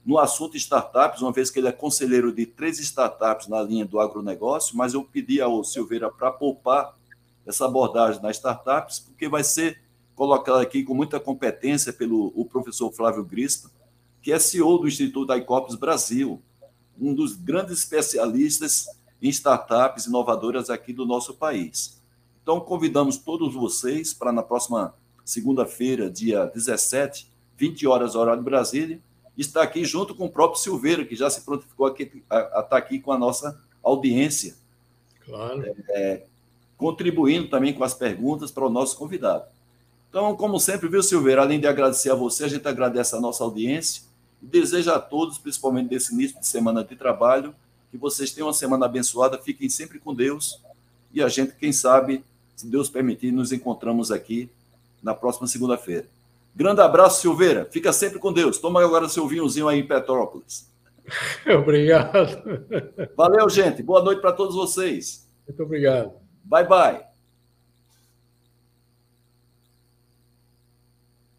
[0.05, 3.99] no assunto startups, uma vez que ele é conselheiro de três startups na linha do
[3.99, 6.95] agronegócio, mas eu pedi ao Silveira para poupar
[7.45, 9.81] essa abordagem nas startups, porque vai ser
[10.15, 13.69] colocado aqui com muita competência pelo o professor Flávio Grispa,
[14.27, 16.41] que é CEO do Instituto Icopos Brasil,
[16.99, 18.85] um dos grandes especialistas
[19.21, 22.01] em startups inovadoras aqui do nosso país.
[22.43, 24.93] Então, convidamos todos vocês para na próxima
[25.23, 28.99] segunda-feira, dia 17, 20 horas, horário de Brasília,
[29.37, 32.75] estar aqui junto com o próprio Silveira, que já se prontificou aqui, a, a estar
[32.75, 34.57] aqui com a nossa audiência.
[35.23, 35.73] Claro.
[35.91, 36.23] É,
[36.75, 39.45] contribuindo também com as perguntas para o nosso convidado.
[40.09, 43.41] Então, como sempre, viu, Silveira, além de agradecer a você, a gente agradece a nossa
[43.41, 44.05] audiência
[44.41, 47.53] e deseja a todos, principalmente nesse início de semana de trabalho,
[47.91, 50.61] que vocês tenham uma semana abençoada, fiquem sempre com Deus
[51.11, 52.23] e a gente, quem sabe,
[52.55, 54.49] se Deus permitir, nos encontramos aqui
[55.01, 56.05] na próxima segunda-feira.
[56.55, 57.67] Grande abraço, Silveira.
[57.71, 58.57] Fica sempre com Deus.
[58.57, 60.67] Toma agora seu vinhozinho aí em Petrópolis.
[61.47, 62.43] Obrigado.
[63.15, 63.83] Valeu, gente.
[63.83, 65.27] Boa noite para todos vocês.
[65.47, 66.11] Muito obrigado.
[66.43, 67.06] Bye, bye.